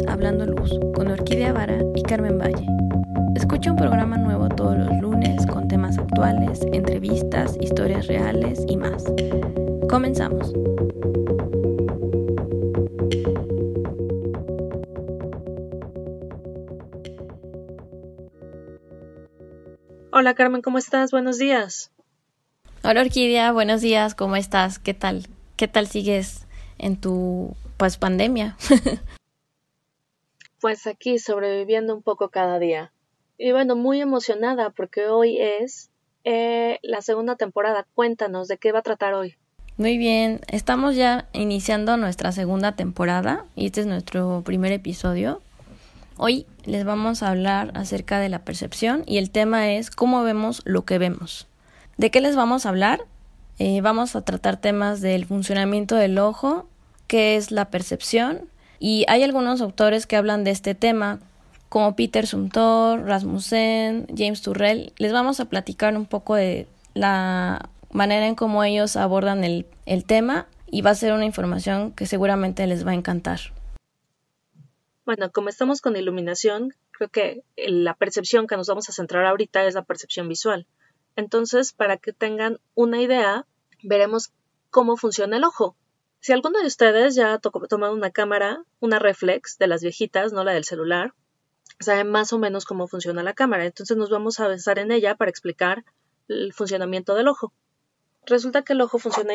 es 0.00 0.08
Hablando 0.08 0.46
Luz 0.46 0.78
con 0.94 1.08
Orquídea 1.08 1.52
Vara 1.52 1.78
y 1.94 2.02
Carmen 2.02 2.38
Valle. 2.38 2.66
Escucha 3.34 3.70
un 3.70 3.76
programa 3.76 4.16
nuevo 4.16 4.48
todos 4.48 4.76
los 4.76 5.00
lunes 5.00 5.46
con 5.46 5.68
temas 5.68 5.98
actuales, 5.98 6.60
entrevistas, 6.72 7.56
historias 7.60 8.06
reales 8.06 8.64
y 8.68 8.76
más. 8.76 9.04
Comenzamos. 9.88 10.52
Hola 20.12 20.34
Carmen, 20.34 20.62
¿cómo 20.62 20.78
estás? 20.78 21.10
Buenos 21.10 21.38
días. 21.38 21.90
Hola 22.82 23.02
Orquídea, 23.02 23.52
buenos 23.52 23.80
días, 23.80 24.14
¿cómo 24.14 24.36
estás? 24.36 24.78
¿Qué 24.78 24.94
tal? 24.94 25.26
¿Qué 25.56 25.68
tal 25.68 25.86
sigues 25.86 26.46
en 26.78 26.96
tu 26.96 27.54
pues 27.76 27.96
pandemia? 27.96 28.56
pues 30.60 30.86
aquí 30.86 31.18
sobreviviendo 31.18 31.94
un 31.94 32.02
poco 32.02 32.28
cada 32.28 32.58
día. 32.58 32.92
Y 33.38 33.52
bueno, 33.52 33.76
muy 33.76 34.00
emocionada 34.00 34.70
porque 34.70 35.06
hoy 35.06 35.38
es 35.40 35.90
eh, 36.24 36.78
la 36.82 37.00
segunda 37.00 37.36
temporada. 37.36 37.86
Cuéntanos 37.94 38.48
de 38.48 38.58
qué 38.58 38.72
va 38.72 38.80
a 38.80 38.82
tratar 38.82 39.14
hoy. 39.14 39.36
Muy 39.76 39.96
bien, 39.96 40.40
estamos 40.48 40.94
ya 40.94 41.28
iniciando 41.32 41.96
nuestra 41.96 42.32
segunda 42.32 42.72
temporada 42.76 43.46
y 43.56 43.66
este 43.66 43.80
es 43.80 43.86
nuestro 43.86 44.42
primer 44.44 44.72
episodio. 44.72 45.40
Hoy 46.18 46.46
les 46.66 46.84
vamos 46.84 47.22
a 47.22 47.30
hablar 47.30 47.72
acerca 47.74 48.18
de 48.18 48.28
la 48.28 48.44
percepción 48.44 49.04
y 49.06 49.16
el 49.16 49.30
tema 49.30 49.72
es 49.72 49.90
cómo 49.90 50.22
vemos 50.22 50.60
lo 50.66 50.84
que 50.84 50.98
vemos. 50.98 51.46
¿De 51.96 52.10
qué 52.10 52.20
les 52.20 52.36
vamos 52.36 52.66
a 52.66 52.68
hablar? 52.68 53.00
Eh, 53.58 53.80
vamos 53.80 54.14
a 54.16 54.20
tratar 54.20 54.58
temas 54.58 55.00
del 55.00 55.24
funcionamiento 55.24 55.94
del 55.94 56.18
ojo, 56.18 56.68
qué 57.06 57.36
es 57.36 57.50
la 57.50 57.70
percepción, 57.70 58.50
y 58.80 59.04
hay 59.08 59.22
algunos 59.22 59.60
autores 59.60 60.06
que 60.06 60.16
hablan 60.16 60.42
de 60.42 60.50
este 60.50 60.74
tema, 60.74 61.20
como 61.68 61.94
Peter 61.94 62.26
Sumter, 62.26 63.04
Rasmussen, 63.04 64.06
James 64.16 64.40
Turrell. 64.40 64.92
Les 64.96 65.12
vamos 65.12 65.38
a 65.38 65.44
platicar 65.44 65.94
un 65.96 66.06
poco 66.06 66.34
de 66.34 66.66
la 66.94 67.68
manera 67.92 68.26
en 68.26 68.34
cómo 68.34 68.64
ellos 68.64 68.96
abordan 68.96 69.44
el, 69.44 69.66
el 69.84 70.04
tema 70.04 70.46
y 70.66 70.80
va 70.80 70.90
a 70.90 70.94
ser 70.94 71.12
una 71.12 71.26
información 71.26 71.92
que 71.92 72.06
seguramente 72.06 72.66
les 72.66 72.86
va 72.86 72.92
a 72.92 72.94
encantar. 72.94 73.40
Bueno, 75.04 75.30
como 75.30 75.50
estamos 75.50 75.82
con 75.82 75.94
iluminación, 75.96 76.74
creo 76.92 77.10
que 77.10 77.42
la 77.56 77.94
percepción 77.94 78.46
que 78.46 78.56
nos 78.56 78.68
vamos 78.68 78.88
a 78.88 78.92
centrar 78.92 79.26
ahorita 79.26 79.64
es 79.64 79.74
la 79.74 79.82
percepción 79.82 80.26
visual. 80.26 80.66
Entonces, 81.16 81.72
para 81.72 81.98
que 81.98 82.12
tengan 82.12 82.58
una 82.74 83.02
idea, 83.02 83.46
veremos 83.82 84.32
cómo 84.70 84.96
funciona 84.96 85.36
el 85.36 85.44
ojo. 85.44 85.76
Si 86.20 86.32
alguno 86.32 86.60
de 86.60 86.66
ustedes 86.66 87.14
ya 87.14 87.32
ha 87.32 87.38
tomado 87.38 87.94
una 87.94 88.10
cámara, 88.10 88.62
una 88.78 88.98
reflex 88.98 89.56
de 89.56 89.66
las 89.66 89.82
viejitas, 89.82 90.32
no 90.32 90.44
la 90.44 90.52
del 90.52 90.64
celular, 90.64 91.14
sabe 91.78 92.04
más 92.04 92.32
o 92.34 92.38
menos 92.38 92.66
cómo 92.66 92.88
funciona 92.88 93.22
la 93.22 93.32
cámara. 93.32 93.64
Entonces 93.64 93.96
nos 93.96 94.10
vamos 94.10 94.38
a 94.38 94.48
basar 94.48 94.78
en 94.78 94.92
ella 94.92 95.16
para 95.16 95.30
explicar 95.30 95.84
el 96.28 96.52
funcionamiento 96.52 97.14
del 97.14 97.28
ojo. 97.28 97.52
Resulta 98.26 98.62
que 98.62 98.74
el 98.74 98.82
ojo 98.82 98.98
funciona 98.98 99.32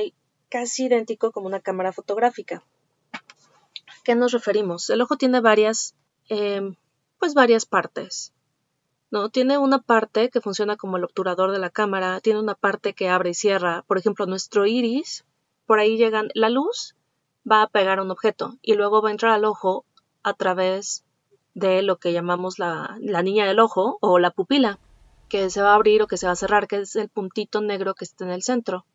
casi 0.50 0.86
idéntico 0.86 1.32
como 1.32 1.48
una 1.48 1.60
cámara 1.60 1.92
fotográfica. 1.92 2.64
¿Qué 4.04 4.14
nos 4.14 4.32
referimos? 4.32 4.90
El 4.92 5.02
ojo 5.02 5.18
tiene 5.18 5.42
varias, 5.42 5.96
em, 6.30 6.76
pues 7.18 7.34
varias 7.34 7.66
partes. 7.66 8.32
¿no? 9.10 9.30
Tiene 9.30 9.58
una 9.58 9.80
parte 9.80 10.30
que 10.30 10.42
funciona 10.42 10.78
como 10.78 10.98
el 10.98 11.04
obturador 11.04 11.52
de 11.52 11.60
la 11.60 11.72
cámara, 11.72 12.20
tiene 12.22 12.40
una 12.40 12.54
parte 12.54 12.94
que 12.94 13.10
abre 13.10 13.32
y 13.32 13.34
cierra. 13.34 13.84
Por 13.88 13.98
ejemplo, 13.98 14.28
nuestro 14.28 14.68
iris, 14.68 15.26
por 15.66 15.80
ahí 15.80 15.98
llegan 15.98 16.30
la 16.34 16.50
luz, 16.50 16.96
va 17.50 17.62
a 17.62 17.68
pegar 17.68 18.00
un 18.00 18.12
objeto 18.12 18.58
y 18.62 18.74
luego 18.74 19.02
va 19.02 19.10
a 19.10 19.12
entrar 19.12 19.34
al 19.34 19.46
ojo 19.46 19.86
a 20.24 20.34
través 20.34 21.04
de 21.54 21.82
lo 21.82 21.98
que 21.98 22.14
llamamos 22.14 22.60
la, 22.60 22.98
la 23.00 23.22
niña 23.22 23.46
del 23.48 23.60
ojo 23.60 23.98
o 24.02 24.20
la 24.20 24.32
pupila, 24.32 24.80
que 25.30 25.50
se 25.50 25.62
va 25.62 25.72
a 25.72 25.76
abrir 25.76 26.02
o 26.02 26.08
que 26.08 26.18
se 26.18 26.26
va 26.26 26.34
a 26.34 26.38
cerrar, 26.38 26.68
que 26.68 26.78
es 26.78 26.96
el 26.96 27.10
puntito 27.10 27.62
negro 27.62 27.96
que 27.96 28.06
está 28.06 28.26
en 28.26 28.32
el 28.32 28.44
centro. 28.44 28.86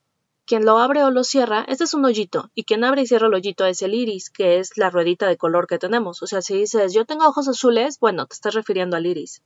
Quien 0.47 0.64
lo 0.64 0.78
abre 0.78 1.04
o 1.04 1.10
lo 1.10 1.22
cierra, 1.22 1.64
este 1.69 1.84
es 1.84 1.94
un 1.94 2.04
hoyito, 2.04 2.50
y 2.54 2.64
quien 2.64 2.82
abre 2.82 3.03
y 3.03 3.06
cierra 3.06 3.28
el 3.28 3.34
hoyito 3.34 3.64
es 3.66 3.82
el 3.82 3.94
iris, 3.94 4.30
que 4.30 4.59
es 4.59 4.76
la 4.76 4.91
ruedita 4.91 5.26
de 5.26 5.36
color 5.36 5.66
que 5.66 5.78
tenemos. 5.78 6.22
O 6.22 6.26
sea, 6.26 6.42
si 6.42 6.56
dices 6.56 6.92
yo 6.92 7.04
tengo 7.04 7.26
ojos 7.26 7.48
azules, 7.48 7.98
bueno, 8.00 8.26
te 8.26 8.34
estás 8.34 8.54
refiriendo 8.54 8.97
al 8.97 9.06
iris. 9.06 9.42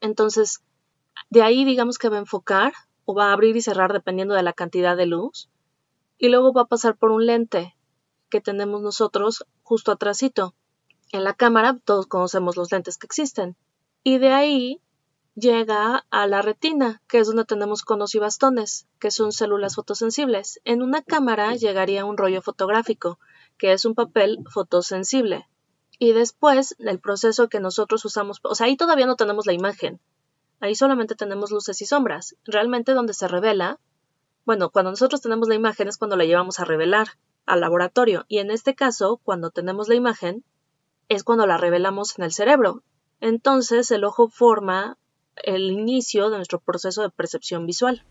Entonces, 0.00 0.60
de 1.30 1.42
ahí 1.42 1.64
digamos 1.64 1.98
que 1.98 2.08
va 2.08 2.16
a 2.16 2.20
enfocar 2.20 2.72
o 3.04 3.14
va 3.14 3.30
a 3.30 3.32
abrir 3.32 3.56
y 3.56 3.62
cerrar 3.62 3.92
dependiendo 3.92 4.34
de 4.34 4.42
la 4.42 4.52
cantidad 4.52 4.96
de 4.96 5.06
luz. 5.06 5.48
Y 6.18 6.28
luego 6.28 6.52
va 6.52 6.62
a 6.62 6.66
pasar 6.66 6.96
por 6.96 7.10
un 7.10 7.26
lente 7.26 7.76
que 8.28 8.40
tenemos 8.40 8.82
nosotros 8.82 9.46
justo 9.62 9.92
atrásito. 9.92 10.54
En 11.12 11.24
la 11.24 11.34
cámara 11.34 11.78
todos 11.84 12.06
conocemos 12.06 12.56
los 12.56 12.72
lentes 12.72 12.98
que 12.98 13.06
existen. 13.06 13.56
Y 14.02 14.18
de 14.18 14.32
ahí 14.32 14.80
llega 15.34 16.06
a 16.10 16.26
la 16.26 16.42
retina, 16.42 17.02
que 17.06 17.18
es 17.18 17.26
donde 17.26 17.44
tenemos 17.44 17.82
conos 17.82 18.14
y 18.14 18.18
bastones, 18.18 18.86
que 18.98 19.10
son 19.10 19.32
células 19.32 19.74
fotosensibles. 19.74 20.60
En 20.64 20.82
una 20.82 21.02
cámara 21.02 21.54
llegaría 21.54 22.04
un 22.04 22.16
rollo 22.16 22.40
fotográfico, 22.40 23.18
que 23.58 23.72
es 23.72 23.84
un 23.84 23.94
papel 23.94 24.38
fotosensible. 24.50 25.46
Y 25.98 26.12
después, 26.12 26.74
el 26.78 26.98
proceso 26.98 27.48
que 27.48 27.60
nosotros 27.60 28.04
usamos, 28.04 28.40
o 28.42 28.54
sea, 28.54 28.66
ahí 28.66 28.76
todavía 28.76 29.06
no 29.06 29.16
tenemos 29.16 29.46
la 29.46 29.52
imagen. 29.52 30.00
Ahí 30.60 30.74
solamente 30.74 31.14
tenemos 31.14 31.50
luces 31.50 31.80
y 31.82 31.86
sombras. 31.86 32.36
Realmente 32.44 32.92
donde 32.92 33.14
se 33.14 33.28
revela, 33.28 33.78
bueno, 34.46 34.70
cuando 34.70 34.92
nosotros 34.92 35.20
tenemos 35.20 35.48
la 35.48 35.56
imagen 35.56 35.88
es 35.88 35.98
cuando 35.98 36.16
la 36.16 36.24
llevamos 36.24 36.60
a 36.60 36.64
revelar 36.64 37.08
al 37.46 37.60
laboratorio. 37.60 38.24
Y 38.28 38.38
en 38.38 38.50
este 38.52 38.74
caso, 38.74 39.20
cuando 39.24 39.50
tenemos 39.50 39.88
la 39.88 39.96
imagen, 39.96 40.44
es 41.08 41.24
cuando 41.24 41.46
la 41.46 41.56
revelamos 41.58 42.16
en 42.18 42.24
el 42.24 42.32
cerebro. 42.32 42.82
Entonces, 43.20 43.90
el 43.90 44.04
ojo 44.04 44.28
forma 44.28 44.96
el 45.42 45.70
inicio 45.70 46.30
de 46.30 46.36
nuestro 46.36 46.60
proceso 46.60 47.02
de 47.02 47.10
percepción 47.10 47.66
visual. 47.66 48.04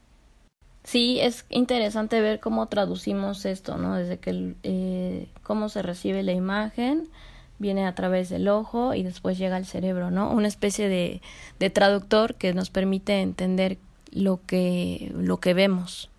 Sí, 0.84 1.20
es 1.20 1.46
interesante 1.50 2.22
ver 2.22 2.40
cómo 2.40 2.68
traducimos 2.68 3.46
esto, 3.46 3.78
¿no? 3.78 3.96
Desde 3.96 4.20
que 4.20 4.56
eh, 4.64 5.28
cómo 5.42 5.70
se 5.70 5.82
recibe 5.82 6.22
la 6.22 6.34
imagen 6.34 7.10
viene 7.58 7.88
a 7.88 7.96
través 7.96 8.30
del 8.30 8.50
ojo 8.50 8.94
y 8.94 9.04
después 9.04 9.38
llega 9.38 9.56
al 9.56 9.66
cerebro, 9.66 10.12
¿no? 10.12 10.30
Una 10.32 10.48
especie 10.48 10.90
de, 10.90 11.22
de 11.60 11.70
traductor 11.70 12.36
que 12.36 12.54
nos 12.54 12.70
permite 12.70 13.22
entender 13.22 13.78
lo 14.12 14.42
que, 14.46 15.12
lo 15.16 15.38
que 15.38 15.54
vemos. 15.54 16.10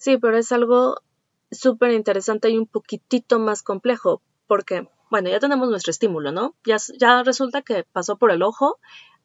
Sí, 0.00 0.16
pero 0.16 0.38
es 0.38 0.50
algo 0.50 1.02
súper 1.50 1.92
interesante 1.92 2.48
y 2.50 2.58
un 2.58 2.66
poquitito 2.66 3.38
más 3.38 3.62
complejo, 3.62 4.22
porque, 4.46 4.88
bueno, 5.10 5.28
ya 5.28 5.38
tenemos 5.38 5.68
nuestro 5.68 5.90
estímulo, 5.90 6.32
¿no? 6.32 6.56
Ya, 6.64 6.78
ya 6.98 7.22
resulta 7.22 7.62
que 7.62 7.84
pasó 7.92 8.16
por 8.16 8.30
el 8.30 8.42
ojo. 8.42 8.78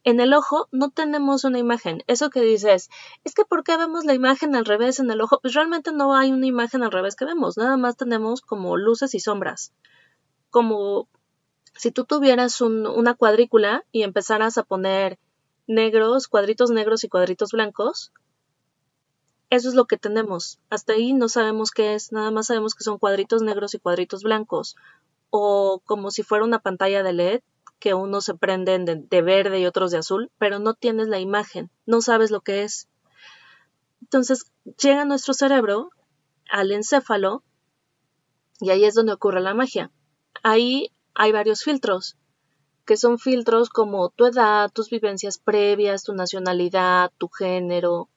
En 0.03 0.19
el 0.19 0.33
ojo 0.33 0.67
no 0.71 0.91
tenemos 0.91 1.45
una 1.45 1.59
imagen. 1.59 2.03
Eso 2.07 2.29
que 2.29 2.41
dices, 2.41 2.89
es 3.23 3.33
que 3.33 3.45
¿por 3.45 3.63
qué 3.63 3.77
vemos 3.77 4.05
la 4.05 4.13
imagen 4.13 4.55
al 4.55 4.65
revés 4.65 4.99
en 4.99 5.09
el 5.09 5.21
ojo? 5.21 5.39
Pues 5.41 5.53
realmente 5.53 5.91
no 5.93 6.15
hay 6.15 6.31
una 6.31 6.45
imagen 6.45 6.83
al 6.83 6.91
revés 6.91 7.15
que 7.15 7.25
vemos, 7.25 7.57
nada 7.57 7.77
más 7.77 7.97
tenemos 7.97 8.41
como 8.41 8.77
luces 8.77 9.15
y 9.15 9.19
sombras 9.19 9.73
como 10.55 11.09
si 11.73 11.91
tú 11.91 12.05
tuvieras 12.05 12.61
una 12.61 13.13
cuadrícula 13.13 13.83
y 13.91 14.03
empezaras 14.03 14.57
a 14.57 14.63
poner 14.63 15.19
negros, 15.67 16.29
cuadritos 16.29 16.71
negros 16.71 17.03
y 17.03 17.09
cuadritos 17.09 17.51
blancos, 17.51 18.13
eso 19.49 19.69
es 19.69 19.75
lo 19.75 19.85
que 19.85 19.97
tenemos. 19.97 20.59
Hasta 20.69 20.93
ahí 20.93 21.13
no 21.13 21.29
sabemos 21.29 21.71
qué 21.71 21.95
es, 21.95 22.11
nada 22.11 22.31
más 22.31 22.47
sabemos 22.47 22.75
que 22.75 22.83
son 22.83 22.97
cuadritos 22.97 23.41
negros 23.41 23.73
y 23.73 23.79
cuadritos 23.79 24.23
blancos. 24.23 24.75
O 25.29 25.81
como 25.85 26.11
si 26.11 26.23
fuera 26.23 26.45
una 26.45 26.59
pantalla 26.59 27.03
de 27.03 27.13
LED, 27.13 27.41
que 27.79 27.93
unos 27.93 28.25
se 28.25 28.35
prenden 28.35 28.85
de, 28.85 28.95
de, 28.95 29.21
verde 29.21 29.59
y 29.59 29.65
otros 29.65 29.91
de 29.91 29.97
azul, 29.97 30.31
pero 30.37 30.59
no 30.59 30.73
tienes 30.73 31.07
la 31.07 31.19
imagen, 31.19 31.69
no 31.85 32.01
sabes 32.01 32.31
lo 32.31 32.41
que 32.41 32.63
es. 32.63 32.87
Entonces 34.01 34.45
llega 34.81 35.01
a 35.01 35.05
nuestro 35.05 35.33
cerebro, 35.33 35.89
al 36.49 36.71
encéfalo, 36.71 37.43
y 38.61 38.69
ahí 38.69 38.85
es 38.85 38.95
donde 38.95 39.13
ocurre 39.13 39.41
la 39.41 39.53
magia 39.53 39.91
ahí 40.45 40.91
hay 41.15 41.31
varios 41.31 41.63
filtros, 41.63 42.17
que 42.85 42.97
son 42.97 43.17
filtros 43.17 43.69
como 43.69 44.09
tu 44.09 44.27
edad, 44.27 44.71
tus 44.71 44.91
vivencias 44.91 45.39
previas, 45.39 46.03
tu 46.03 46.13
nacionalidad, 46.13 47.11
tu 47.17 47.29
género. 47.29 48.09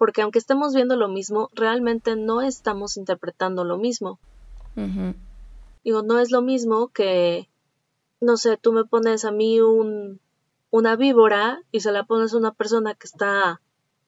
Porque 0.00 0.22
aunque 0.22 0.38
estemos 0.38 0.72
viendo 0.74 0.96
lo 0.96 1.08
mismo, 1.08 1.50
realmente 1.52 2.16
no 2.16 2.40
estamos 2.40 2.96
interpretando 2.96 3.64
lo 3.64 3.76
mismo. 3.76 4.18
Digo, 5.84 6.00
no 6.00 6.18
es 6.18 6.30
lo 6.30 6.40
mismo 6.40 6.88
que, 6.88 7.50
no 8.18 8.38
sé, 8.38 8.56
tú 8.56 8.72
me 8.72 8.86
pones 8.86 9.26
a 9.26 9.30
mí 9.30 9.60
un, 9.60 10.18
una 10.70 10.96
víbora 10.96 11.60
y 11.70 11.80
se 11.80 11.92
la 11.92 12.04
pones 12.04 12.32
a 12.32 12.38
una 12.38 12.52
persona 12.52 12.94
que 12.94 13.06
está 13.06 13.60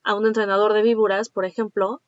a 0.03 0.15
un 0.15 0.25
entrenador 0.25 0.73
de 0.73 0.81
víboras, 0.81 1.29
por 1.29 1.45
ejemplo, 1.45 2.01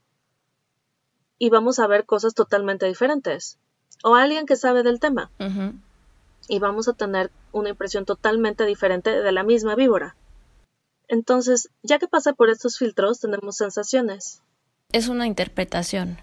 y 1.37 1.51
vamos 1.51 1.77
a 1.77 1.85
ver 1.85 2.07
cosas 2.07 2.33
totalmente 2.33 2.87
diferentes 2.87 3.59
o 4.03 4.15
alguien 4.15 4.47
que 4.47 4.55
sabe 4.55 4.81
del 4.81 4.99
tema. 4.99 5.29
Y 6.47 6.57
vamos 6.57 6.87
a 6.87 6.93
tener 6.93 7.29
una 7.51 7.69
impresión 7.69 8.05
totalmente 8.05 8.65
diferente 8.65 9.21
de 9.21 9.31
la 9.31 9.43
misma 9.43 9.75
víbora. 9.75 10.15
Entonces, 11.07 11.69
ya 11.83 11.99
que 11.99 12.07
pasa 12.07 12.33
por 12.33 12.49
estos 12.49 12.77
filtros, 12.77 13.19
tenemos 13.19 13.57
sensaciones. 13.57 14.41
Es 14.91 15.07
una 15.07 15.27
interpretación. 15.27 16.17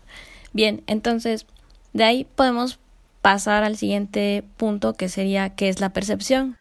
Bien, 0.52 0.82
entonces, 0.86 1.46
de 1.92 2.04
ahí 2.04 2.24
podemos 2.24 2.78
pasar 3.22 3.64
al 3.64 3.76
siguiente 3.76 4.44
punto 4.56 4.94
que 4.94 5.08
sería 5.08 5.54
qué 5.54 5.68
es 5.68 5.80
la 5.80 5.92
percepción. 5.92 6.58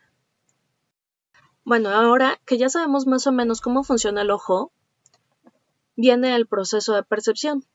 Bueno, 1.63 1.89
ahora 1.89 2.39
que 2.45 2.57
ya 2.57 2.69
sabemos 2.69 3.07
más 3.07 3.27
o 3.27 3.31
menos 3.31 3.61
cómo 3.61 3.83
funciona 3.83 4.21
el 4.21 4.31
ojo, 4.31 4.71
viene 5.95 6.35
el 6.35 6.47
proceso 6.47 6.93
de 6.93 7.03
percepción. 7.03 7.65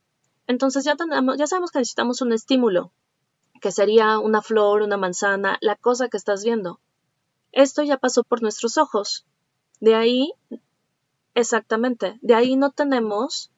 Entonces 0.46 0.84
ya, 0.84 0.96
tenemos, 0.96 1.36
ya 1.36 1.46
sabemos 1.46 1.70
que 1.70 1.80
necesitamos 1.80 2.20
un 2.22 2.32
estímulo, 2.32 2.92
que 3.60 3.72
sería 3.72 4.18
una 4.18 4.42
flor, 4.42 4.82
una 4.82 4.96
manzana, 4.96 5.58
la 5.60 5.76
cosa 5.76 6.08
que 6.08 6.16
estás 6.16 6.44
viendo. 6.44 6.80
Esto 7.52 7.82
ya 7.82 7.96
pasó 7.96 8.22
por 8.22 8.42
nuestros 8.42 8.76
ojos. 8.76 9.26
De 9.80 9.94
ahí, 9.94 10.32
exactamente, 11.34 12.18
de 12.22 12.34
ahí 12.34 12.56
no 12.56 12.70
tenemos 12.70 13.50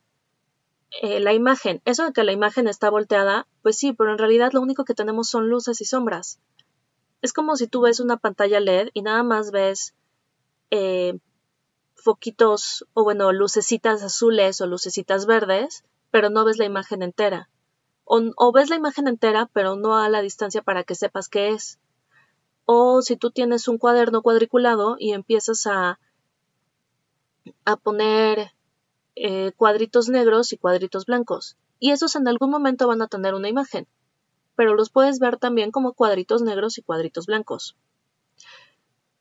eh, 1.03 1.20
la 1.20 1.32
imagen. 1.32 1.82
Eso 1.85 2.05
de 2.05 2.12
que 2.12 2.25
la 2.25 2.32
imagen 2.32 2.67
está 2.67 2.91
volteada, 2.91 3.47
pues 3.62 3.76
sí, 3.76 3.93
pero 3.93 4.12
en 4.12 4.19
realidad 4.19 4.53
lo 4.53 4.61
único 4.61 4.85
que 4.85 4.94
tenemos 4.94 5.29
son 5.29 5.49
luces 5.49 5.81
y 5.81 5.85
sombras. 5.85 6.41
Es 7.20 7.32
como 7.32 7.56
si 7.56 7.67
tú 7.67 7.82
ves 7.82 8.00
una 8.00 8.17
pantalla 8.17 8.61
LED 8.61 8.91
y 8.94 9.03
nada 9.03 9.23
más 9.23 9.50
ves 9.50 9.94
eh, 10.70 11.19
foquitos 11.94 12.87
o 12.94 13.05
bueno, 13.05 13.32
lucecitas 13.32 14.03
azules 14.03 14.61
o 14.61 14.67
lucecitas 14.67 15.26
verdes, 15.26 15.85
pero 16.11 16.31
no 16.31 16.44
ves 16.44 16.59
la 16.59 16.64
imagen 16.64 17.03
entera. 17.03 17.50
O, 18.11 18.53
ves 18.53 18.71
la 18.71 18.76
imagen 18.76 19.06
entera, 19.06 19.50
pero 19.53 19.76
no 19.76 19.99
a 19.99 20.09
la 20.09 20.23
distancia 20.23 20.62
para 20.62 20.82
que 20.82 20.94
sepas 20.94 21.29
qué 21.29 21.50
es. 21.50 21.79
O 22.64 23.03
si 23.03 23.17
tú 23.17 23.31
tienes 23.31 23.69
un 23.69 23.76
cuaderno 23.76 24.23
cuadriculado 24.23 24.97
y 24.99 25.12
empiezas 25.12 25.67
a, 25.67 25.99
a 27.65 27.77
poner 27.77 28.53
eh, 29.17 29.53
cuadritos 29.56 30.09
negros 30.09 30.53
y 30.53 30.59
cuadritos 30.59 31.06
blancos. 31.06 31.56
Y 31.81 31.91
esos 31.91 32.17
en 32.17 32.29
algún 32.29 32.50
momento 32.50 32.89
van 32.89 33.03
a 33.03 33.09
tener 33.09 33.35
una 33.35 33.49
imagen, 33.49 33.87
pero 34.56 34.75
los 34.75 34.91
puedes 34.91 35.19
ver 35.19 35.39
también 35.39 35.71
como 35.71 35.93
cuadritos 35.93 36.43
negros 36.43 36.79
y 36.79 36.83
cuadritos 36.83 37.27
blancos. 37.27 37.77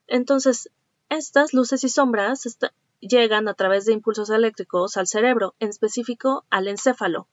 Entonces, 0.08 0.70
estas 1.10 1.54
luces 1.54 1.84
y 1.84 1.90
sombras 1.90 2.58
llegan 3.00 3.48
a 3.48 3.54
través 3.54 3.86
de 3.86 3.94
impulsos 3.94 4.30
eléctricos 4.30 4.98
al 4.98 5.08
cerebro, 5.08 5.56
en 5.60 5.70
específico 5.70 6.46
al 6.50 6.68
encéfalo. 6.68 7.28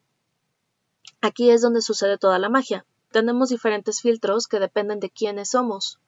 Aquí 1.21 1.51
es 1.51 1.63
donde 1.63 1.81
sucede 1.81 2.19
toda 2.19 2.39
la 2.39 2.49
magia. 2.49 2.85
Tenemos 3.11 3.49
diferentes 3.49 4.01
filtros 4.01 4.47
que 4.47 4.59
dependen 4.59 5.01
de 5.01 5.11
quiénes 5.11 5.51
somos. 5.51 5.99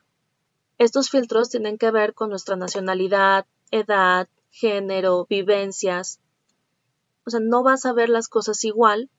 Estos 0.78 1.08
filtros 1.08 1.48
tienen 1.48 1.78
que 1.78 1.90
ver 1.90 2.12
con 2.12 2.28
nuestra 2.28 2.56
nacionalidad, 2.56 3.46
edad, 3.70 4.28
género, 4.56 5.26
vivencias. 5.28 6.20
O 7.26 7.30
sea, 7.30 7.40
no 7.40 7.62
vas 7.62 7.84
a 7.84 7.92
ver 7.92 8.08
las 8.08 8.28
cosas 8.28 8.64
igual 8.64 9.10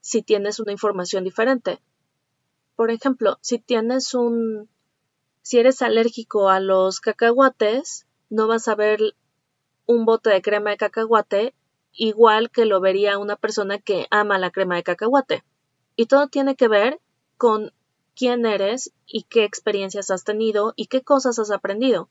si 0.00 0.22
tienes 0.22 0.60
una 0.60 0.72
información 0.72 1.24
diferente. 1.24 1.80
Por 2.76 2.90
ejemplo, 2.90 3.38
si 3.40 3.58
tienes 3.58 4.14
un 4.14 4.68
si 5.42 5.58
eres 5.58 5.82
alérgico 5.82 6.48
a 6.48 6.60
los 6.60 7.00
cacahuates, 7.00 8.06
no 8.30 8.46
vas 8.46 8.68
a 8.68 8.74
ver 8.74 9.00
un 9.86 10.04
bote 10.04 10.30
de 10.30 10.42
crema 10.42 10.70
de 10.70 10.76
cacahuate 10.76 11.54
igual 11.92 12.50
que 12.50 12.66
lo 12.66 12.80
vería 12.80 13.18
una 13.18 13.36
persona 13.36 13.78
que 13.78 14.06
ama 14.10 14.38
la 14.38 14.50
crema 14.50 14.76
de 14.76 14.82
cacahuate. 14.82 15.44
Y 15.96 16.06
todo 16.06 16.28
tiene 16.28 16.56
que 16.56 16.68
ver 16.68 17.00
con 17.38 17.72
quién 18.14 18.44
eres 18.44 18.92
y 19.06 19.22
qué 19.22 19.44
experiencias 19.44 20.10
has 20.10 20.24
tenido 20.24 20.74
y 20.76 20.86
qué 20.86 21.02
cosas 21.02 21.38
has 21.38 21.50
aprendido. 21.50 22.10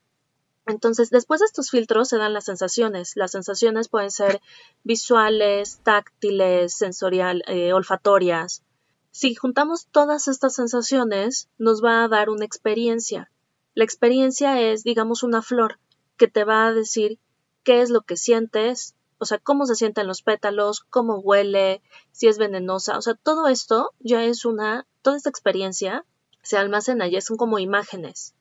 Entonces, 0.68 1.12
después 1.12 1.42
de 1.42 1.46
estos 1.46 1.70
filtros 1.70 2.10
se 2.10 2.18
dan 2.18 2.34
las 2.34 2.46
sensaciones. 2.46 3.16
Las 3.16 3.32
sensaciones 3.32 3.88
pueden 3.88 4.10
ser 4.10 4.42
visuales, 4.84 5.80
táctiles, 5.84 6.74
sensorial, 6.74 7.44
eh, 7.48 7.72
olfatorias. 7.74 8.64
Si 9.12 9.36
juntamos 9.36 9.88
todas 9.88 10.28
estas 10.28 10.56
sensaciones, 10.56 11.50
nos 11.58 11.84
va 11.84 12.04
a 12.04 12.08
dar 12.08 12.30
una 12.30 12.46
experiencia. 12.46 13.32
La 13.76 13.84
experiencia 13.84 14.60
es, 14.60 14.84
digamos, 14.84 15.22
una 15.22 15.42
flor 15.42 15.80
que 16.18 16.28
te 16.28 16.44
va 16.44 16.66
a 16.66 16.74
decir 16.74 17.20
qué 17.64 17.82
es 17.82 17.90
lo 17.90 18.02
que 18.02 18.18
sientes, 18.18 18.96
o 19.20 19.26
sea, 19.26 19.38
cómo 19.38 19.66
se 19.66 19.76
sienten 19.76 20.08
los 20.08 20.22
pétalos, 20.22 20.82
cómo 20.90 21.20
huele, 21.20 21.82
si 22.12 22.28
es 22.28 22.38
venenosa, 22.38 22.98
o 22.98 23.02
sea, 23.02 23.14
todo 23.16 23.48
esto 23.48 23.92
ya 24.00 24.24
es 24.24 24.46
una, 24.46 24.86
toda 25.02 25.18
esta 25.18 25.30
experiencia 25.30 26.06
se 26.42 26.58
almacena, 26.58 27.08
ya 27.08 27.22
son 27.22 27.38
como 27.38 27.60
imágenes 27.60 28.36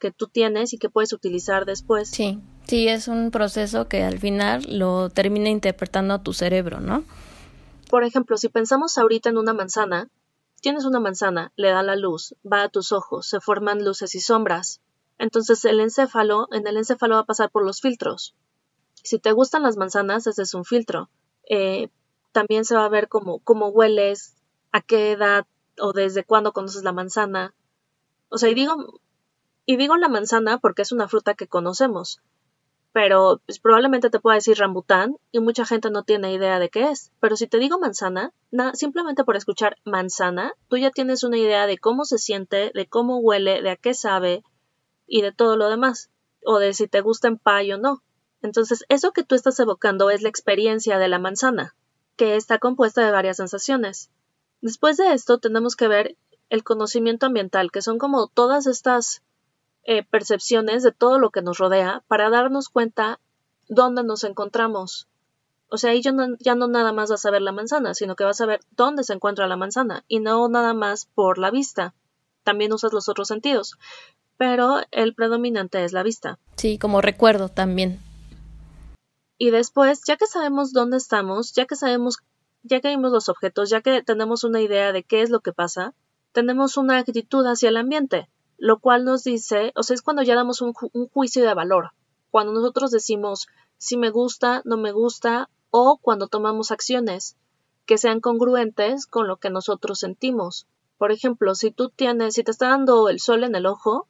que 0.00 0.10
tú 0.10 0.26
tienes 0.26 0.72
y 0.72 0.78
que 0.78 0.90
puedes 0.90 1.12
utilizar 1.12 1.66
después. 1.66 2.08
Sí, 2.08 2.40
sí, 2.66 2.88
es 2.88 3.06
un 3.06 3.30
proceso 3.30 3.86
que 3.86 4.02
al 4.02 4.18
final 4.18 4.64
lo 4.68 5.10
termina 5.10 5.48
interpretando 5.48 6.20
tu 6.20 6.32
cerebro, 6.32 6.80
¿no? 6.80 7.04
Por 7.88 8.02
ejemplo, 8.02 8.36
si 8.36 8.48
pensamos 8.48 8.98
ahorita 8.98 9.28
en 9.28 9.38
una 9.38 9.52
manzana, 9.52 10.08
tienes 10.60 10.84
una 10.84 11.00
manzana, 11.00 11.52
le 11.56 11.70
da 11.70 11.82
la 11.82 11.96
luz, 11.96 12.34
va 12.50 12.62
a 12.62 12.68
tus 12.68 12.92
ojos, 12.92 13.26
se 13.26 13.40
forman 13.40 13.84
luces 13.84 14.14
y 14.14 14.20
sombras. 14.20 14.80
Entonces 15.18 15.64
el 15.64 15.80
encéfalo, 15.80 16.48
en 16.50 16.66
el 16.66 16.76
encéfalo 16.76 17.16
va 17.16 17.20
a 17.20 17.26
pasar 17.26 17.50
por 17.50 17.64
los 17.64 17.80
filtros. 17.80 18.34
Si 19.02 19.18
te 19.18 19.32
gustan 19.32 19.62
las 19.62 19.76
manzanas, 19.76 20.26
ese 20.26 20.42
es 20.42 20.54
un 20.54 20.64
filtro. 20.64 21.10
Eh, 21.48 21.88
también 22.32 22.64
se 22.64 22.74
va 22.74 22.84
a 22.84 22.88
ver 22.88 23.08
cómo, 23.08 23.40
cómo 23.40 23.68
hueles, 23.68 24.34
a 24.72 24.80
qué 24.80 25.12
edad 25.12 25.46
o 25.78 25.92
desde 25.92 26.24
cuándo 26.24 26.52
conoces 26.52 26.84
la 26.84 26.92
manzana. 26.92 27.54
O 28.28 28.38
sea, 28.38 28.48
y 28.48 28.54
digo, 28.54 29.00
y 29.70 29.76
digo 29.76 29.96
la 29.96 30.08
manzana 30.08 30.58
porque 30.58 30.82
es 30.82 30.90
una 30.90 31.06
fruta 31.06 31.34
que 31.34 31.46
conocemos 31.46 32.20
pero 32.92 33.40
pues, 33.46 33.60
probablemente 33.60 34.10
te 34.10 34.18
pueda 34.18 34.34
decir 34.34 34.58
rambután 34.58 35.16
y 35.30 35.38
mucha 35.38 35.64
gente 35.64 35.90
no 35.90 36.02
tiene 36.02 36.32
idea 36.32 36.58
de 36.58 36.70
qué 36.70 36.90
es. 36.90 37.12
Pero 37.20 37.36
si 37.36 37.46
te 37.46 37.58
digo 37.58 37.78
manzana, 37.78 38.32
simplemente 38.74 39.24
por 39.24 39.36
escuchar 39.36 39.76
manzana, 39.84 40.54
tú 40.68 40.76
ya 40.76 40.90
tienes 40.90 41.22
una 41.22 41.38
idea 41.38 41.66
de 41.66 41.78
cómo 41.78 42.04
se 42.04 42.18
siente, 42.18 42.72
de 42.74 42.86
cómo 42.86 43.18
huele, 43.18 43.62
de 43.62 43.70
a 43.70 43.76
qué 43.76 43.94
sabe 43.94 44.42
y 45.06 45.22
de 45.22 45.32
todo 45.32 45.56
lo 45.56 45.68
demás, 45.68 46.10
o 46.44 46.58
de 46.58 46.74
si 46.74 46.88
te 46.88 47.00
gusta 47.00 47.28
en 47.28 47.38
pay 47.38 47.72
o 47.72 47.78
no. 47.78 48.02
Entonces, 48.42 48.84
eso 48.88 49.12
que 49.12 49.22
tú 49.22 49.34
estás 49.34 49.60
evocando 49.60 50.10
es 50.10 50.22
la 50.22 50.28
experiencia 50.28 50.98
de 50.98 51.08
la 51.08 51.18
manzana, 51.18 51.76
que 52.16 52.36
está 52.36 52.58
compuesta 52.58 53.04
de 53.04 53.12
varias 53.12 53.36
sensaciones. 53.36 54.10
Después 54.62 54.96
de 54.96 55.12
esto, 55.12 55.38
tenemos 55.38 55.76
que 55.76 55.88
ver 55.88 56.16
el 56.48 56.64
conocimiento 56.64 57.26
ambiental, 57.26 57.70
que 57.70 57.82
son 57.82 57.98
como 57.98 58.26
todas 58.26 58.66
estas 58.66 59.22
eh, 59.84 60.02
percepciones 60.04 60.82
de 60.82 60.92
todo 60.92 61.18
lo 61.18 61.30
que 61.30 61.42
nos 61.42 61.58
rodea 61.58 62.02
para 62.06 62.30
darnos 62.30 62.68
cuenta 62.68 63.18
dónde 63.68 64.04
nos 64.04 64.24
encontramos. 64.24 65.08
O 65.68 65.78
sea, 65.78 65.92
ahí 65.92 66.02
ya 66.02 66.12
no 66.12 66.68
nada 66.68 66.92
más 66.92 67.10
vas 67.10 67.24
a 67.24 67.30
ver 67.30 67.42
la 67.42 67.52
manzana, 67.52 67.94
sino 67.94 68.16
que 68.16 68.24
vas 68.24 68.40
a 68.40 68.46
ver 68.46 68.60
dónde 68.72 69.04
se 69.04 69.12
encuentra 69.12 69.46
la 69.46 69.56
manzana 69.56 70.04
y 70.08 70.18
no 70.18 70.48
nada 70.48 70.74
más 70.74 71.06
por 71.06 71.38
la 71.38 71.50
vista. 71.50 71.94
También 72.42 72.72
usas 72.72 72.92
los 72.92 73.08
otros 73.08 73.28
sentidos, 73.28 73.78
pero 74.36 74.80
el 74.90 75.14
predominante 75.14 75.84
es 75.84 75.92
la 75.92 76.02
vista. 76.02 76.38
Sí, 76.56 76.76
como 76.76 77.00
recuerdo 77.00 77.48
también. 77.48 78.00
Y 79.38 79.50
después, 79.50 80.02
ya 80.06 80.16
que 80.16 80.26
sabemos 80.26 80.72
dónde 80.72 80.96
estamos, 80.96 81.52
ya 81.54 81.66
que 81.66 81.76
sabemos, 81.76 82.18
ya 82.62 82.80
que 82.80 82.88
vimos 82.88 83.12
los 83.12 83.28
objetos, 83.28 83.70
ya 83.70 83.80
que 83.80 84.02
tenemos 84.02 84.42
una 84.42 84.60
idea 84.60 84.92
de 84.92 85.04
qué 85.04 85.22
es 85.22 85.30
lo 85.30 85.40
que 85.40 85.52
pasa, 85.52 85.94
tenemos 86.32 86.76
una 86.76 86.98
actitud 86.98 87.46
hacia 87.46 87.68
el 87.68 87.76
ambiente 87.76 88.28
lo 88.60 88.78
cual 88.78 89.04
nos 89.06 89.24
dice, 89.24 89.72
o 89.74 89.82
sea, 89.82 89.94
es 89.94 90.02
cuando 90.02 90.22
ya 90.22 90.34
damos 90.34 90.60
un, 90.60 90.74
juicio 90.74 91.42
de 91.42 91.54
valor, 91.54 91.92
cuando 92.30 92.52
nosotros 92.52 92.90
decimos 92.90 93.48
si 93.78 93.96
me 93.96 94.10
gusta, 94.10 94.60
no 94.66 94.76
me 94.76 94.92
gusta, 94.92 95.48
o 95.70 95.98
cuando 96.00 96.28
tomamos 96.28 96.70
acciones 96.70 97.38
que 97.86 97.96
sean 97.96 98.20
congruentes 98.20 99.06
con 99.06 99.26
lo 99.26 99.38
que 99.38 99.48
nosotros 99.48 99.98
sentimos. 99.98 100.66
Por 100.98 101.10
ejemplo, 101.10 101.54
si 101.54 101.70
tú 101.70 101.88
tienes, 101.88 102.34
si 102.34 102.44
te 102.44 102.50
está 102.50 102.68
dando 102.68 103.08
el 103.08 103.18
sol 103.18 103.44
en 103.44 103.54
el 103.54 103.64
ojo 103.64 104.06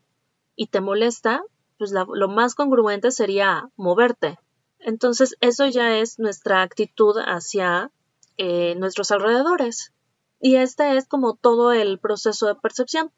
y 0.56 0.66
te 0.66 0.80
molesta, 0.80 1.44
pues 1.78 1.92
lo 1.92 2.28
más 2.28 2.56
congruente 2.56 3.12
sería 3.12 3.70
moverte. 3.76 4.36
Entonces, 4.80 5.36
eso 5.40 5.68
ya 5.68 5.96
es 5.98 6.18
nuestra 6.18 6.62
actitud 6.62 7.16
hacia 7.18 7.92
eh, 8.36 8.74
nuestros 8.76 9.12
alrededores. 9.12 9.92
Y 10.40 10.56
este 10.56 10.96
es 10.96 11.06
como 11.06 11.36
todo 11.36 11.70
el 11.70 12.00
proceso 12.00 12.48
de 12.48 12.56
percepción. 12.56 13.12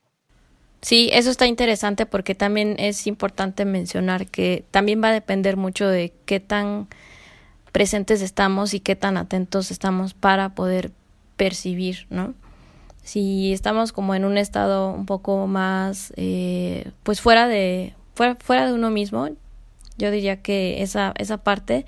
Sí, 0.82 1.10
eso 1.12 1.30
está 1.30 1.46
interesante 1.46 2.06
porque 2.06 2.34
también 2.34 2.74
es 2.80 3.06
importante 3.06 3.64
mencionar 3.64 4.26
que 4.26 4.64
también 4.72 5.00
va 5.02 5.08
a 5.08 5.12
depender 5.12 5.56
mucho 5.56 5.86
de 5.86 6.12
qué 6.26 6.40
tan 6.40 6.88
presentes 7.70 8.20
estamos 8.20 8.74
y 8.74 8.80
qué 8.80 8.96
tan 8.96 9.16
atentos 9.16 9.70
estamos 9.70 10.12
para 10.12 10.56
poder 10.56 10.90
percibir, 11.36 12.06
¿no? 12.10 12.34
Si 13.04 13.52
estamos 13.52 13.92
como 13.92 14.16
en 14.16 14.24
un 14.24 14.36
estado 14.36 14.92
un 14.92 15.06
poco 15.06 15.46
más, 15.46 16.12
eh, 16.16 16.90
pues 17.04 17.20
fuera 17.20 17.46
de, 17.46 17.94
fuera, 18.14 18.34
fuera 18.34 18.66
de 18.66 18.72
uno 18.72 18.90
mismo, 18.90 19.28
yo 19.98 20.10
diría 20.10 20.42
que 20.42 20.82
esa, 20.82 21.14
esa 21.16 21.38
parte 21.38 21.86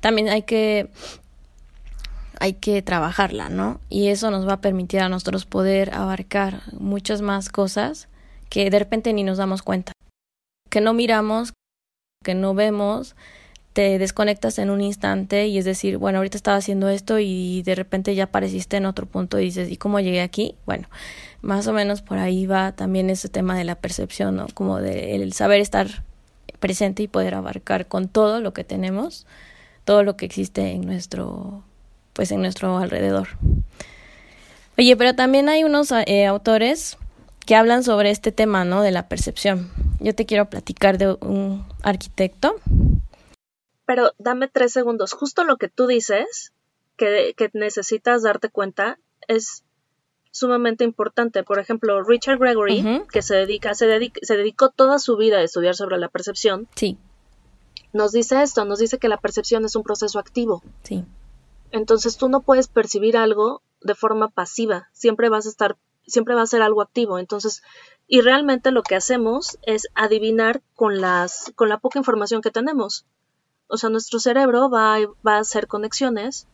también 0.00 0.28
hay 0.28 0.42
que 0.42 0.88
hay 2.38 2.52
que 2.52 2.80
trabajarla, 2.82 3.48
¿no? 3.48 3.80
Y 3.88 4.08
eso 4.08 4.30
nos 4.30 4.46
va 4.46 4.54
a 4.54 4.60
permitir 4.60 5.00
a 5.00 5.08
nosotros 5.08 5.46
poder 5.46 5.94
abarcar 5.94 6.62
muchas 6.78 7.22
más 7.22 7.48
cosas 7.48 8.08
que 8.48 8.70
de 8.70 8.78
repente 8.78 9.12
ni 9.12 9.24
nos 9.24 9.38
damos 9.38 9.62
cuenta, 9.62 9.92
que 10.70 10.80
no 10.80 10.94
miramos, 10.94 11.52
que 12.24 12.34
no 12.34 12.54
vemos, 12.54 13.16
te 13.76 13.98
desconectas 13.98 14.58
en 14.58 14.70
un 14.70 14.80
instante 14.80 15.48
y 15.48 15.58
es 15.58 15.66
decir, 15.66 15.98
bueno, 15.98 16.18
ahorita 16.18 16.38
estaba 16.38 16.56
haciendo 16.56 16.88
esto 16.88 17.18
y 17.18 17.62
de 17.62 17.74
repente 17.74 18.14
ya 18.14 18.24
apareciste 18.24 18.78
en 18.78 18.86
otro 18.86 19.04
punto 19.04 19.38
y 19.38 19.44
dices, 19.44 19.70
¿y 19.70 19.76
cómo 19.76 20.00
llegué 20.00 20.22
aquí? 20.22 20.54
Bueno, 20.64 20.88
más 21.42 21.66
o 21.66 21.74
menos 21.74 22.00
por 22.00 22.16
ahí 22.16 22.46
va 22.46 22.72
también 22.72 23.10
ese 23.10 23.28
tema 23.28 23.54
de 23.56 23.64
la 23.64 23.74
percepción, 23.74 24.36
¿no? 24.36 24.46
Como 24.54 24.80
de 24.80 25.14
el 25.14 25.32
saber 25.34 25.60
estar 25.60 26.04
presente 26.58 27.02
y 27.02 27.06
poder 27.06 27.34
abarcar 27.34 27.86
con 27.86 28.08
todo 28.08 28.40
lo 28.40 28.54
que 28.54 28.64
tenemos, 28.64 29.26
todo 29.84 30.02
lo 30.04 30.16
que 30.16 30.24
existe 30.24 30.70
en 30.72 30.86
nuestro, 30.86 31.62
pues 32.14 32.32
en 32.32 32.40
nuestro 32.40 32.78
alrededor. 32.78 33.28
Oye, 34.78 34.96
pero 34.96 35.14
también 35.14 35.50
hay 35.50 35.64
unos 35.64 35.92
eh, 35.92 36.24
autores 36.24 36.96
que 37.46 37.56
hablan 37.56 37.84
sobre 37.84 38.10
este 38.10 38.32
tema, 38.32 38.64
¿no? 38.64 38.82
De 38.82 38.90
la 38.90 39.08
percepción. 39.08 39.70
Yo 40.00 40.14
te 40.14 40.26
quiero 40.26 40.50
platicar 40.50 40.98
de 40.98 41.16
un 41.20 41.64
arquitecto 41.82 42.56
pero 43.86 44.12
dame 44.18 44.48
tres 44.48 44.72
segundos. 44.72 45.12
Justo 45.12 45.44
lo 45.44 45.56
que 45.56 45.68
tú 45.68 45.86
dices, 45.86 46.52
que, 46.96 47.34
necesitas 47.54 48.22
darte 48.22 48.50
cuenta, 48.50 48.98
es 49.28 49.64
sumamente 50.32 50.84
importante. 50.84 51.44
Por 51.44 51.60
ejemplo, 51.60 52.02
Richard 52.02 52.38
Gregory, 52.38 53.04
que 53.10 53.22
se 53.22 53.36
dedica, 53.36 53.74
se, 53.74 54.12
se 54.20 54.36
dedicó 54.36 54.70
toda 54.70 54.98
su 54.98 55.16
vida 55.16 55.38
a 55.38 55.42
estudiar 55.42 55.76
sobre 55.76 55.98
la 55.98 56.08
percepción. 56.08 56.68
Sí. 56.74 56.98
Nos 57.92 58.12
dice 58.12 58.42
esto, 58.42 58.64
nos 58.64 58.80
dice 58.80 58.98
que 58.98 59.08
la 59.08 59.18
percepción 59.18 59.64
es 59.64 59.76
un 59.76 59.84
proceso 59.84 60.18
activo. 60.18 60.62
Sí. 60.82 61.04
Entonces 61.70 62.16
tú 62.16 62.28
no 62.28 62.42
puedes 62.42 62.68
percibir 62.68 63.16
algo 63.16 63.62
de 63.82 63.94
forma 63.94 64.28
pasiva, 64.28 64.88
siempre 64.92 65.28
vas 65.28 65.46
a 65.46 65.50
estar, 65.50 65.76
siempre 66.06 66.34
va 66.34 66.42
a 66.42 66.46
ser 66.46 66.62
algo 66.62 66.82
activo. 66.82 67.18
Entonces, 67.18 67.62
y 68.06 68.20
realmente 68.20 68.70
lo 68.70 68.82
que 68.82 68.96
hacemos 68.96 69.58
es 69.62 69.88
adivinar 69.94 70.62
con 70.74 71.00
las, 71.00 71.52
con 71.56 71.68
la 71.68 71.78
poca 71.78 71.98
información 71.98 72.40
que 72.40 72.50
tenemos 72.50 73.06
o 73.68 73.76
sea, 73.76 73.90
nuestro 73.90 74.20
cerebro 74.20 74.70
va, 74.70 74.98
va 75.26 75.36
a 75.36 75.40
hacer 75.40 75.66
conexiones 75.66 76.46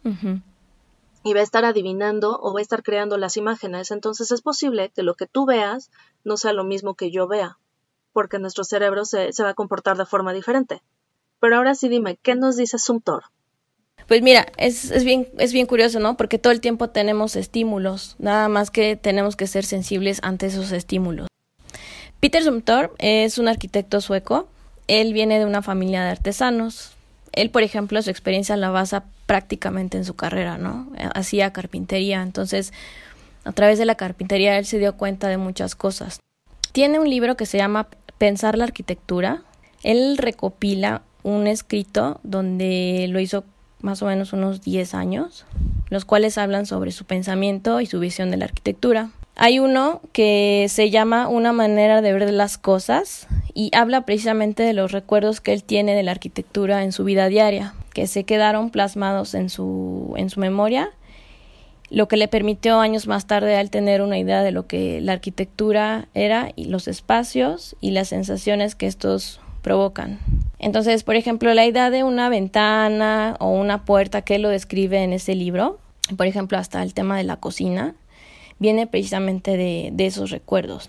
y 1.25 1.35
va 1.35 1.41
a 1.41 1.43
estar 1.43 1.65
adivinando 1.65 2.39
o 2.41 2.53
va 2.53 2.61
a 2.61 2.63
estar 2.63 2.83
creando 2.83 3.19
las 3.19 3.37
imágenes. 3.37 3.91
Entonces 3.91 4.33
es 4.33 4.41
posible 4.41 4.91
que 4.95 5.03
lo 5.03 5.15
que 5.15 5.27
tú 5.27 5.45
veas 5.47 5.91
no 6.25 6.37
sea 6.37 6.53
lo 6.53 6.65
mismo 6.65 6.95
que 6.95 7.11
yo 7.11 7.29
vea, 7.29 7.59
porque 8.13 8.39
nuestro 8.39 8.65
cerebro 8.65 9.05
se, 9.05 9.33
se 9.33 9.43
va 9.43 9.51
a 9.51 9.55
comportar 9.55 9.97
de 9.97 10.07
forma 10.07 10.33
diferente. 10.33 10.83
Pero 11.39 11.57
ahora 11.57 11.75
sí 11.75 11.89
dime, 11.89 12.19
¿qué 12.23 12.35
nos 12.35 12.57
dice 12.57 12.79
Sumtor? 12.79 13.25
Pues 14.07 14.23
mira, 14.23 14.47
es, 14.57 14.91
es, 14.91 15.05
bien, 15.05 15.29
es 15.39 15.53
bien 15.53 15.67
curioso, 15.67 16.01
¿no? 16.01 16.17
Porque 16.17 16.39
todo 16.39 16.53
el 16.53 16.61
tiempo 16.61 16.91
tenemos 16.91 17.37
estímulos, 17.37 18.17
nada 18.19 18.49
más 18.49 18.71
que 18.71 18.97
tenemos 18.97 19.37
que 19.37 19.47
ser 19.47 19.65
sensibles 19.65 20.21
ante 20.23 20.47
esos 20.47 20.73
estímulos. 20.73 21.29
Peter 22.21 22.43
Sumtor 22.43 22.95
es 22.99 23.39
un 23.39 23.49
arquitecto 23.49 24.01
sueco. 24.01 24.49
Él 24.87 25.13
viene 25.13 25.39
de 25.39 25.45
una 25.45 25.63
familia 25.63 26.05
de 26.05 26.11
artesanos. 26.11 26.93
Él, 27.33 27.51
por 27.51 27.63
ejemplo, 27.63 28.01
su 28.03 28.11
experiencia 28.11 28.57
la 28.57 28.71
basa 28.71 29.05
prácticamente 29.27 29.97
en 29.97 30.05
su 30.05 30.15
carrera, 30.15 30.59
¿no? 30.59 30.91
Hacía 31.15 31.53
carpintería, 31.53 32.23
entonces 32.23 32.73
a 33.45 33.53
través 33.53 33.79
de 33.79 33.87
la 33.87 33.97
carpintería 33.97 34.59
él 34.59 34.67
se 34.67 34.79
dio 34.79 34.97
cuenta 34.97 35.29
de 35.29 35.37
muchas 35.37 35.75
cosas. 35.75 36.21
Tiene 36.73 36.99
un 36.99 37.09
libro 37.09 37.37
que 37.37 37.47
se 37.47 37.59
llama 37.59 37.89
Pensar 38.19 38.57
la 38.57 38.65
arquitectura. 38.65 39.43
Él 39.83 40.17
recopila 40.17 41.03
un 41.23 41.47
escrito 41.47 42.21
donde 42.23 43.07
lo 43.09 43.21
hizo 43.21 43.45
más 43.83 44.03
o 44.03 44.07
menos 44.07 44.33
unos 44.33 44.63
10 44.63 44.95
años, 44.95 45.45
los 45.91 46.05
cuales 46.05 46.39
hablan 46.39 46.67
sobre 46.67 46.93
su 46.93 47.05
pensamiento 47.05 47.81
y 47.81 47.87
su 47.87 48.01
visión 48.01 48.31
de 48.31 48.39
la 48.39 48.47
arquitectura. 48.47 49.11
Hay 49.37 49.59
uno 49.59 50.01
que 50.13 50.67
se 50.69 50.91
llama 50.91 51.29
Una 51.29 51.53
manera 51.53 52.01
de 52.01 52.13
ver 52.13 52.31
las 52.33 52.59
cosas 52.59 53.27
y 53.55 53.71
habla 53.75 54.05
precisamente 54.07 54.63
de 54.63 54.73
los 54.73 54.93
recuerdos 54.93 55.41
que 55.41 55.53
él 55.53 55.65
tiene 55.65 55.95
de 55.95 56.03
la 56.03 56.13
arquitectura 56.13 56.85
en 56.85 56.93
su 56.93 57.05
vida 57.05 57.29
diaria, 57.29 57.75
que 57.93 58.07
se 58.07 58.25
quedaron 58.25 58.71
plasmados 58.71 59.35
en 59.35 59.51
su, 59.51 60.15
en 60.17 60.31
su 60.31 60.41
memoria, 60.41 60.91
lo 61.93 62.09
que 62.09 62.17
le 62.17 62.27
permitió 62.27 62.81
años 62.81 63.07
más 63.07 63.27
tarde 63.27 63.55
a 63.55 63.61
él 63.61 63.69
tener 63.69 64.01
una 64.01 64.19
idea 64.19 64.43
de 64.43 64.51
lo 64.51 64.67
que 64.67 65.03
la 65.03 65.13
arquitectura 65.13 66.09
era 66.15 66.51
y 66.57 66.65
los 66.65 66.89
espacios 66.89 67.77
y 67.83 67.91
las 67.91 68.09
sensaciones 68.09 68.75
que 68.75 68.87
estos 68.87 69.42
provocan. 69.63 70.19
Entonces, 70.59 71.03
por 71.05 71.17
ejemplo, 71.17 71.55
la 71.55 71.65
idea 71.65 71.91
de 71.91 72.05
una 72.05 72.29
ventana 72.29 73.37
o 73.41 73.51
una 73.51 73.85
puerta 73.85 74.23
que 74.23 74.39
lo 74.39 74.49
describe 74.49 75.03
en 75.03 75.13
ese 75.13 75.35
libro, 75.35 75.79
por 76.17 76.27
ejemplo, 76.27 76.59
hasta 76.59 76.83
el 76.83 76.95
tema 76.95 77.17
de 77.17 77.25
la 77.25 77.37
cocina, 77.37 77.95
viene 78.59 78.87
precisamente 78.87 79.57
de, 79.57 79.91
de 79.93 80.07
esos 80.07 80.31
recuerdos. 80.31 80.89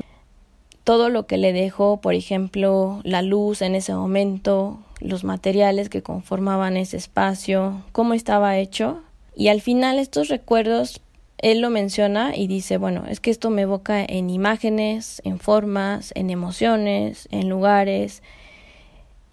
Todo 0.84 1.10
lo 1.10 1.28
que 1.28 1.38
le 1.38 1.54
dejó, 1.54 2.02
por 2.02 2.14
ejemplo, 2.14 3.00
la 3.04 3.22
luz 3.22 3.62
en 3.62 3.74
ese 3.74 3.94
momento, 3.94 4.80
los 5.00 5.24
materiales 5.24 5.90
que 5.90 6.02
conformaban 6.02 6.76
ese 6.76 6.98
espacio, 6.98 7.82
cómo 7.94 8.14
estaba 8.14 8.58
hecho. 8.58 9.02
Y 9.36 9.48
al 9.48 9.62
final 9.62 9.98
estos 9.98 10.28
recuerdos, 10.28 11.02
él 11.38 11.62
lo 11.62 11.70
menciona 11.70 12.36
y 12.36 12.48
dice, 12.48 12.78
bueno, 12.78 13.06
es 13.10 13.20
que 13.20 13.32
esto 13.32 13.50
me 13.50 13.64
evoca 13.64 14.04
en 14.04 14.30
imágenes, 14.30 15.22
en 15.26 15.40
formas, 15.40 16.12
en 16.16 16.30
emociones, 16.30 17.28
en 17.32 17.50
lugares, 17.50 18.22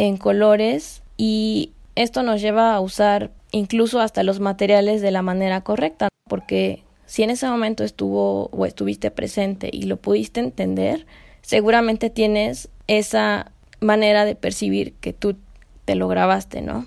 en 0.01 0.17
colores 0.17 1.03
y 1.19 1.73
esto 1.95 2.23
nos 2.23 2.41
lleva 2.41 2.75
a 2.75 2.81
usar 2.81 3.31
incluso 3.53 4.01
hasta 4.01 4.23
los 4.23 4.41
materiales 4.41 5.03
de 5.03 5.11
la 5.11 5.21
manera 5.21 5.61
correcta, 5.61 6.09
porque 6.27 6.83
si 7.05 7.23
en 7.23 7.29
ese 7.29 7.47
momento 7.47 7.85
estuvo 7.85 8.47
o 8.47 8.65
estuviste 8.65 9.11
presente 9.11 9.69
y 9.71 9.83
lo 9.83 9.99
pudiste 9.99 10.41
entender, 10.41 11.07
seguramente 11.43 12.09
tienes 12.09 12.71
esa 12.87 13.53
manera 13.81 14.25
de 14.25 14.35
percibir 14.35 14.95
que 14.95 15.13
tú 15.13 15.37
te 15.85 15.97
lo 15.97 16.09
grabaste, 16.09 16.63
¿no? 16.63 16.87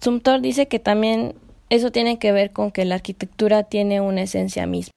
Sumtor 0.00 0.40
dice 0.40 0.66
que 0.66 0.80
también 0.80 1.36
eso 1.68 1.92
tiene 1.92 2.18
que 2.18 2.32
ver 2.32 2.50
con 2.50 2.72
que 2.72 2.84
la 2.84 2.96
arquitectura 2.96 3.62
tiene 3.62 4.00
una 4.00 4.22
esencia 4.22 4.66
misma. 4.66 4.90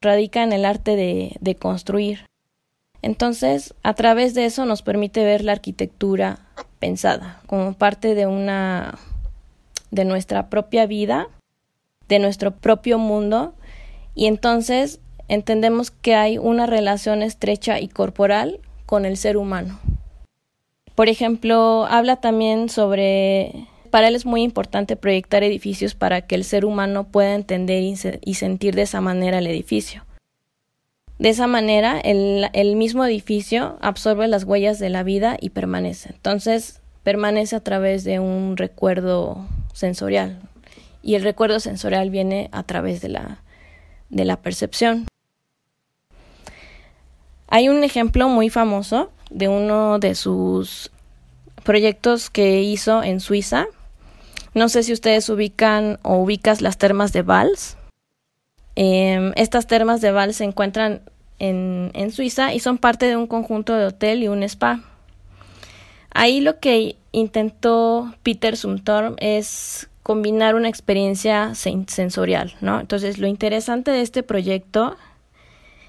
Radica 0.00 0.42
en 0.42 0.52
el 0.52 0.64
arte 0.64 0.96
de, 0.96 1.36
de 1.38 1.54
construir. 1.54 2.26
Entonces, 3.06 3.72
a 3.84 3.94
través 3.94 4.34
de 4.34 4.46
eso 4.46 4.64
nos 4.64 4.82
permite 4.82 5.24
ver 5.24 5.44
la 5.44 5.52
arquitectura 5.52 6.40
pensada 6.80 7.40
como 7.46 7.72
parte 7.74 8.16
de 8.16 8.26
una 8.26 8.98
de 9.92 10.04
nuestra 10.04 10.50
propia 10.50 10.86
vida 10.86 11.28
de 12.08 12.18
nuestro 12.18 12.50
propio 12.50 12.98
mundo 12.98 13.54
y 14.16 14.26
entonces 14.26 14.98
entendemos 15.28 15.92
que 15.92 16.16
hay 16.16 16.36
una 16.36 16.66
relación 16.66 17.22
estrecha 17.22 17.78
y 17.78 17.86
corporal 17.86 18.58
con 18.86 19.04
el 19.04 19.16
ser 19.16 19.36
humano. 19.36 19.78
Por 20.96 21.08
ejemplo, 21.08 21.86
habla 21.88 22.16
también 22.16 22.68
sobre, 22.68 23.68
para 23.92 24.08
él 24.08 24.16
es 24.16 24.26
muy 24.26 24.42
importante 24.42 24.96
proyectar 24.96 25.44
edificios 25.44 25.94
para 25.94 26.22
que 26.22 26.34
el 26.34 26.42
ser 26.42 26.64
humano 26.64 27.04
pueda 27.04 27.36
entender 27.36 27.84
y, 27.84 28.34
sentir 28.34 28.74
de 28.74 28.82
esa 28.82 29.00
manera 29.00 29.38
el 29.38 29.46
edificio. 29.46 30.02
De 31.18 31.30
esa 31.30 31.46
manera, 31.46 31.98
el, 31.98 32.76
mismo 32.76 33.04
edificio 33.04 33.78
absorbe 33.80 34.28
las 34.28 34.44
huellas 34.44 34.78
de 34.78 34.90
la 34.90 35.02
vida 35.02 35.38
y 35.40 35.50
permanece. 35.50 36.10
Entonces, 36.10 36.80
permanece 37.02 37.56
a 37.56 37.60
través 37.60 38.04
de 38.04 38.20
un 38.20 38.56
recuerdo 38.56 39.46
sensorial, 39.72 40.40
y 41.02 41.14
el 41.14 41.22
recuerdo 41.22 41.60
sensorial 41.60 42.10
viene 42.10 42.48
a 42.52 42.64
través 42.64 43.00
de 43.00 43.08
la, 43.08 43.42
de 44.10 44.24
la 44.24 44.36
percepción. 44.36 45.06
Hay 47.48 47.68
un 47.68 47.84
ejemplo 47.84 48.28
muy 48.28 48.50
famoso 48.50 49.10
de 49.30 49.48
uno 49.48 49.98
de 49.98 50.14
sus 50.14 50.90
proyectos 51.62 52.28
que 52.28 52.62
hizo 52.62 53.02
en 53.02 53.20
Suiza. 53.20 53.66
No 54.52 54.68
sé 54.68 54.82
si 54.82 54.92
ustedes 54.92 55.28
ubican 55.28 55.98
o 56.02 56.16
ubicas 56.16 56.60
las 56.60 56.76
termas 56.76 57.12
de 57.12 57.22
Vals. 57.22 57.76
Em, 58.76 59.32
estas 59.36 59.66
termas 59.66 60.02
de 60.02 60.12
Vals 60.12 60.36
se 60.36 60.44
encuentran 60.44 61.00
en, 61.38 62.12
Suiza 62.12 62.54
y 62.54 62.60
son 62.60 62.78
parte 62.78 63.06
de 63.06 63.16
un 63.16 63.26
conjunto 63.26 63.74
de 63.74 63.86
hotel 63.86 64.22
y 64.22 64.28
un 64.28 64.42
spa. 64.42 64.82
Ahí 66.10 66.40
lo 66.40 66.60
que 66.60 66.96
intentó 67.12 68.14
Peter 68.22 68.56
Sumtor 68.56 69.16
es 69.18 69.88
combinar 70.02 70.54
una 70.54 70.68
experiencia 70.68 71.54
sensorial, 71.54 72.54
¿no? 72.60 72.78
Entonces, 72.78 73.18
lo 73.18 73.26
interesante 73.26 73.90
de 73.90 74.02
este 74.02 74.22
proyecto 74.22 74.96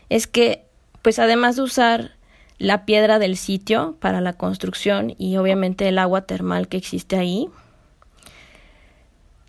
es 0.10 0.26
que, 0.26 0.66
pues 1.02 1.20
además 1.20 1.58
de 1.58 1.62
usar 1.62 2.12
la 2.58 2.86
piedra 2.86 3.20
del 3.20 3.38
sitio 3.38 3.96
para 4.00 4.20
la 4.20 4.34
construcción 4.34 5.14
y 5.18 5.38
obviamente 5.38 5.88
el 5.88 6.00
agua 6.00 6.22
termal 6.22 6.68
que 6.68 6.78
existe 6.78 7.18
ahí, 7.18 7.48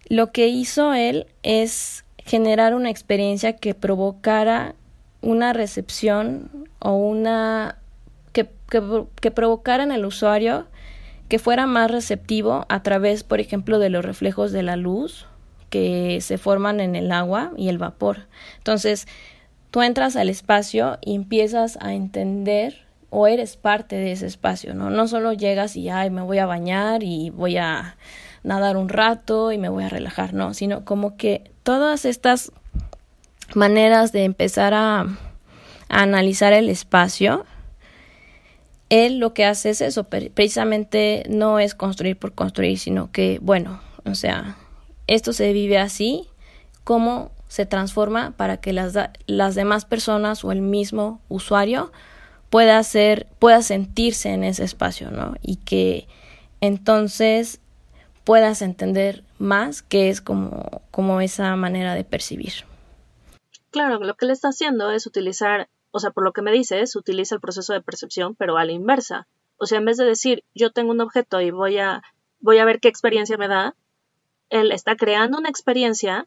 lo 0.09 0.33
que 0.33 0.49
hizo 0.49 0.93
él 0.93 1.27
es 1.43 2.05
generar 2.29 2.75
una 2.75 2.91
experiencia 2.91 3.55
que 3.55 3.75
provocara 3.75 4.75
una 5.23 5.55
recepción 5.55 6.69
o 6.79 6.93
una 6.93 7.79
que, 8.33 8.51
que, 8.69 9.05
que 9.21 9.31
provocara 9.31 9.83
en 9.83 9.93
el 9.93 10.05
usuario 10.05 10.67
que 11.29 11.39
fuera 11.39 11.67
más 11.67 11.91
receptivo 11.91 12.67
a 12.69 12.83
través, 12.83 13.25
por 13.25 13.41
ejemplo, 13.41 13.79
de 13.79 13.89
los 13.89 14.05
reflejos 14.05 14.53
de 14.53 14.63
la 14.63 14.77
luz 14.77 15.27
que 15.71 16.21
se 16.21 16.37
forman 16.37 16.81
en 16.81 16.97
el 16.97 17.13
agua 17.13 17.53
y 17.57 17.69
el 17.69 17.79
vapor. 17.79 18.27
Entonces, 18.59 19.07
tú 19.71 19.81
entras 19.81 20.15
al 20.15 20.29
espacio 20.29 20.99
y 21.01 21.15
empiezas 21.15 21.79
a 21.81 21.95
entender 21.95 22.87
o 23.09 23.27
eres 23.27 23.57
parte 23.57 23.97
de 23.97 24.13
ese 24.13 24.27
espacio, 24.27 24.75
¿no? 24.75 24.91
No 24.91 25.09
solo 25.09 25.33
llegas 25.33 25.77
y, 25.77 25.89
ay, 25.89 26.11
me 26.11 26.21
voy 26.21 26.39
a 26.39 26.47
bañar 26.47 27.03
y 27.03 27.31
voy 27.31 27.57
a 27.57 27.97
nadar 28.43 28.77
un 28.77 28.91
rato 28.91 29.51
y 29.51 29.57
me 29.57 29.71
voy 29.71 29.85
a 29.85 29.89
relajar, 29.89 30.35
no, 30.35 30.53
sino 30.53 30.85
como 30.85 31.17
que 31.17 31.51
todas 31.69 32.07
estas 32.07 32.51
maneras 33.55 34.11
de 34.11 34.25
empezar 34.25 34.73
a, 34.73 35.05
analizar 35.91 36.55
el 36.55 36.71
espacio, 36.71 37.45
él 38.89 39.19
lo 39.19 39.35
que 39.35 39.45
hace 39.45 39.69
es 39.69 39.83
eso, 39.83 40.05
precisamente 40.05 41.25
no 41.29 41.59
es 41.59 41.75
construir 41.75 42.19
por 42.19 42.33
construir, 42.33 42.79
sino 42.79 43.13
que, 43.13 43.39
bueno, 43.43 43.83
o 44.07 44.15
sea, 44.15 44.57
esto 45.09 45.35
se 45.35 45.53
vive 45.53 45.77
así, 45.77 46.27
cómo 46.85 47.33
se 47.49 47.67
transforma 47.67 48.31
para 48.39 48.57
que 48.57 48.73
las, 48.73 48.95
las 49.27 49.55
demás 49.55 49.85
personas 49.85 50.45
o 50.45 50.53
el 50.53 50.63
mismo 50.63 51.21
usuario 51.29 51.93
pueda 52.49 52.83
ser, 52.83 53.27
pueda 53.39 53.61
sentirse 53.61 54.31
en 54.31 54.43
ese 54.43 54.65
espacio, 54.65 55.11
¿no? 55.11 55.35
Y 55.43 55.57
que 55.57 56.09
entonces 56.63 57.61
puedas 58.25 58.63
entender 58.63 59.28
más 59.39 59.83
qué 59.83 60.11
es 60.11 60.21
como, 60.21 60.83
como 60.91 61.21
esa 61.21 61.55
manera 61.57 61.95
de 61.95 62.05
percibir. 62.05 62.53
Claro, 63.71 63.99
lo 63.99 64.15
que 64.15 64.27
le 64.27 64.33
está 64.33 64.49
haciendo 64.49 64.91
es 64.91 65.07
utilizar, 65.07 65.69
o 65.91 66.01
sea, 66.01 66.11
por 66.11 66.25
lo 66.25 66.33
que 66.33 66.43
me 66.43 66.53
dices, 66.53 66.97
utiliza 66.97 67.35
el 67.35 67.41
proceso 67.41 67.73
de 67.73 67.83
percepción, 67.83 68.35
pero 68.35 68.57
a 68.57 68.65
la 68.65 68.73
inversa. 68.73 69.27
O 69.59 69.67
sea, 69.67 69.79
en 69.79 69.85
vez 69.85 69.97
de 69.97 70.05
decir, 70.05 70.45
yo 70.55 70.71
tengo 70.71 70.93
un 70.93 71.01
objeto 71.01 71.41
y 71.41 71.51
voy 71.51 71.79
a, 71.79 72.03
voy 72.41 72.59
a 72.59 72.65
ver 72.65 72.81
qué 72.81 72.89
experiencia 72.89 73.37
me 73.37 73.49
da, 73.49 73.75
él 74.51 74.73
está 74.73 74.97
creando 74.97 75.39
una 75.39 75.51
experiencia 75.51 76.27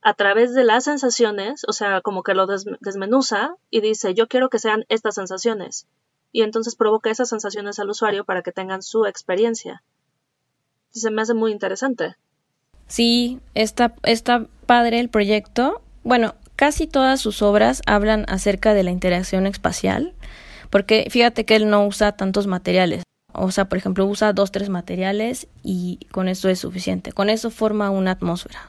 a 0.00 0.14
través 0.14 0.54
de 0.54 0.64
las 0.64 0.84
sensaciones, 0.84 1.64
o 1.66 1.72
sea, 1.72 2.00
como 2.00 2.22
que 2.22 2.34
lo 2.34 2.46
desmenuza 2.46 3.56
y 3.70 3.80
dice, 3.80 4.14
yo 4.14 4.28
quiero 4.28 4.48
que 4.48 4.58
sean 4.58 4.84
estas 4.88 5.16
sensaciones. 5.16 5.88
Y 6.32 6.42
entonces 6.42 6.76
provoca 6.76 7.10
esas 7.10 7.28
sensaciones 7.28 7.78
al 7.78 7.90
usuario 7.90 8.24
para 8.24 8.42
que 8.42 8.52
tengan 8.52 8.82
su 8.82 9.06
experiencia. 9.06 9.82
Se 10.90 11.10
me 11.10 11.22
hace 11.22 11.34
muy 11.34 11.52
interesante. 11.52 12.16
Sí, 12.86 13.40
está, 13.54 13.94
está 14.02 14.46
padre 14.66 15.00
el 15.00 15.08
proyecto. 15.08 15.82
Bueno, 16.04 16.34
casi 16.54 16.86
todas 16.86 17.20
sus 17.20 17.42
obras 17.42 17.82
hablan 17.86 18.24
acerca 18.28 18.74
de 18.74 18.82
la 18.82 18.90
interacción 18.90 19.46
espacial, 19.46 20.14
porque 20.70 21.06
fíjate 21.10 21.44
que 21.44 21.56
él 21.56 21.68
no 21.68 21.86
usa 21.86 22.12
tantos 22.12 22.46
materiales. 22.46 23.02
O 23.32 23.50
sea, 23.50 23.66
por 23.68 23.76
ejemplo, 23.76 24.06
usa 24.06 24.32
dos, 24.32 24.50
tres 24.50 24.70
materiales 24.70 25.46
y 25.62 25.98
con 26.10 26.28
eso 26.28 26.48
es 26.48 26.60
suficiente. 26.60 27.12
Con 27.12 27.28
eso 27.28 27.50
forma 27.50 27.90
una 27.90 28.12
atmósfera. 28.12 28.68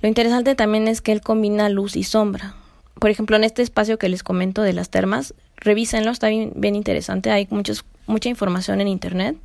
Lo 0.00 0.08
interesante 0.08 0.54
también 0.54 0.88
es 0.88 1.02
que 1.02 1.12
él 1.12 1.20
combina 1.20 1.68
luz 1.68 1.94
y 1.96 2.04
sombra. 2.04 2.54
Por 2.94 3.10
ejemplo, 3.10 3.36
en 3.36 3.44
este 3.44 3.62
espacio 3.62 3.98
que 3.98 4.08
les 4.08 4.22
comento 4.22 4.62
de 4.62 4.72
las 4.72 4.88
termas, 4.88 5.34
revísenlo, 5.56 6.10
está 6.10 6.28
bien, 6.28 6.52
bien 6.56 6.74
interesante, 6.74 7.30
hay 7.30 7.46
muchos, 7.50 7.84
mucha 8.06 8.28
información 8.28 8.80
en 8.80 8.88
internet. 8.88 9.36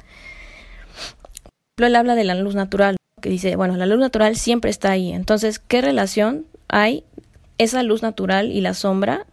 Él 1.78 1.96
habla 1.96 2.16
de 2.16 2.24
la 2.24 2.36
luz 2.36 2.56
natural, 2.56 2.96
que 3.22 3.30
dice, 3.30 3.56
bueno, 3.56 3.76
la 3.76 3.86
luz 3.86 4.00
natural 4.00 4.38
siempre 4.38 4.72
está 4.72 4.92
ahí. 4.92 5.12
Entonces, 5.12 5.60
¿qué 5.60 5.82
relación 5.82 6.46
hay 6.70 7.04
esa 7.58 7.84
luz 7.84 8.02
natural 8.02 8.52
y 8.52 8.62
la 8.62 8.74
sombra 8.74 9.26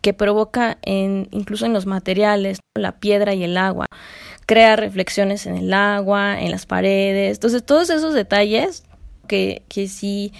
que 0.00 0.14
provoca 0.14 0.78
en, 0.82 1.28
incluso 1.30 1.66
en 1.66 1.72
los 1.72 1.86
materiales, 1.86 2.60
la 2.74 2.98
piedra 3.00 3.34
y 3.34 3.44
el 3.44 3.58
agua? 3.58 3.86
Crea 4.46 4.76
reflexiones 4.76 5.46
en 5.46 5.56
el 5.56 5.74
agua, 5.74 6.40
en 6.40 6.50
las 6.50 6.64
paredes. 6.64 7.36
Entonces, 7.36 7.64
todos 7.64 7.90
esos 7.90 8.14
detalles 8.14 8.84
que, 9.28 9.62
que 9.68 9.88
si, 9.88 10.32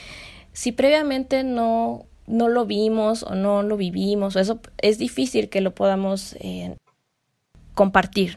si 0.53 0.73
previamente 0.73 1.45
no, 1.45 2.07
no 2.27 2.49
lo 2.49 2.65
vimos 2.65 3.23
o 3.23 3.35
no 3.35 3.63
lo 3.63 3.77
vivimos, 3.77 4.37
o 4.37 4.41
eso 4.41 4.61
es 4.79 4.97
difícil 4.99 5.51
que 5.51 5.61
lo 5.61 5.75
podamos 5.75 6.37
eh, 6.41 6.77
compartir. 7.75 8.37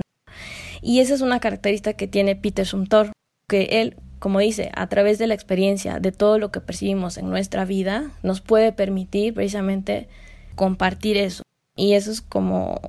Y 0.81 0.99
esa 0.99 1.13
es 1.13 1.21
una 1.21 1.39
característica 1.39 1.93
que 1.93 2.07
tiene 2.07 2.35
Peter 2.35 2.65
Sumter, 2.65 3.11
que 3.49 3.81
él, 3.81 3.97
como 4.19 4.39
dice, 4.39 4.71
a 4.75 4.87
través 4.87 5.17
de 5.17 5.27
la 5.27 5.33
experiencia, 5.33 5.99
de 5.99 6.11
todo 6.11 6.39
lo 6.39 6.51
que 6.51 6.61
percibimos 6.61 7.17
en 7.17 7.29
nuestra 7.29 7.65
vida, 7.65 8.11
nos 8.23 8.41
puede 8.41 8.71
permitir 8.71 9.33
precisamente 9.33 10.07
compartir 10.55 11.17
eso. 11.17 11.43
Y 11.75 11.93
eso 11.93 12.11
es 12.11 12.21
como 12.21 12.81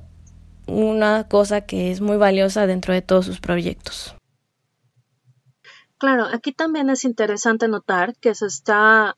una 0.67 1.27
cosa 1.27 1.61
que 1.61 1.91
es 1.91 2.01
muy 2.01 2.17
valiosa 2.17 2.67
dentro 2.67 2.93
de 2.93 3.01
todos 3.01 3.25
sus 3.25 3.39
proyectos. 3.39 4.15
Claro, 5.97 6.27
aquí 6.31 6.53
también 6.53 6.89
es 6.89 7.03
interesante 7.03 7.67
notar 7.67 8.15
que 8.15 8.33
se 8.33 8.45
está 8.45 9.17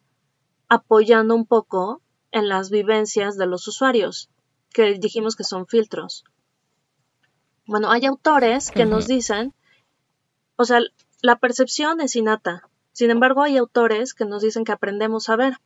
apoyando 0.68 1.36
un 1.36 1.46
poco 1.46 2.02
en 2.32 2.48
las 2.48 2.72
vivencias 2.72 3.38
de 3.38 3.46
los 3.46 3.68
usuarios, 3.68 4.30
que 4.74 4.98
dijimos 4.98 5.36
que 5.36 5.44
son 5.44 5.68
filtros. 5.68 6.24
Bueno, 7.66 7.92
hay 7.92 8.06
autores 8.06 8.72
que 8.72 8.86
nos 8.86 9.08
dicen, 9.08 9.54
o 10.56 10.66
sea, 10.66 10.80
la 11.22 11.38
percepción 11.38 12.02
es 12.02 12.16
innata. 12.16 12.68
Sin 12.92 13.12
embargo, 13.12 13.44
hay 13.44 13.58
autores 13.58 14.14
que 14.14 14.26
nos 14.26 14.42
dicen 14.42 14.64
que 14.64 14.72
aprendemos 14.72 15.30
a 15.30 15.36
ver. 15.36 15.58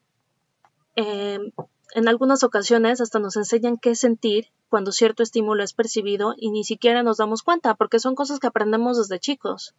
Em, 0.96 1.52
en 1.94 2.08
algunas 2.08 2.44
ocasiones 2.44 3.02
hasta 3.02 3.20
nos 3.20 3.38
enseñan 3.38 3.78
qué 3.78 3.96
sentir 3.96 4.48
cuando 4.70 4.92
cierto 4.92 5.24
estímulo 5.24 5.64
es 5.64 5.74
percibido 5.74 6.34
y 6.38 6.52
ni 6.52 6.64
siquiera 6.64 7.04
nos 7.04 7.18
damos 7.18 7.44
cuenta, 7.44 7.76
porque 7.76 8.00
son 8.00 8.16
cosas 8.16 8.40
que 8.40 8.48
aprendemos 8.48 8.98
desde 8.98 9.20
chicos. 9.20 9.74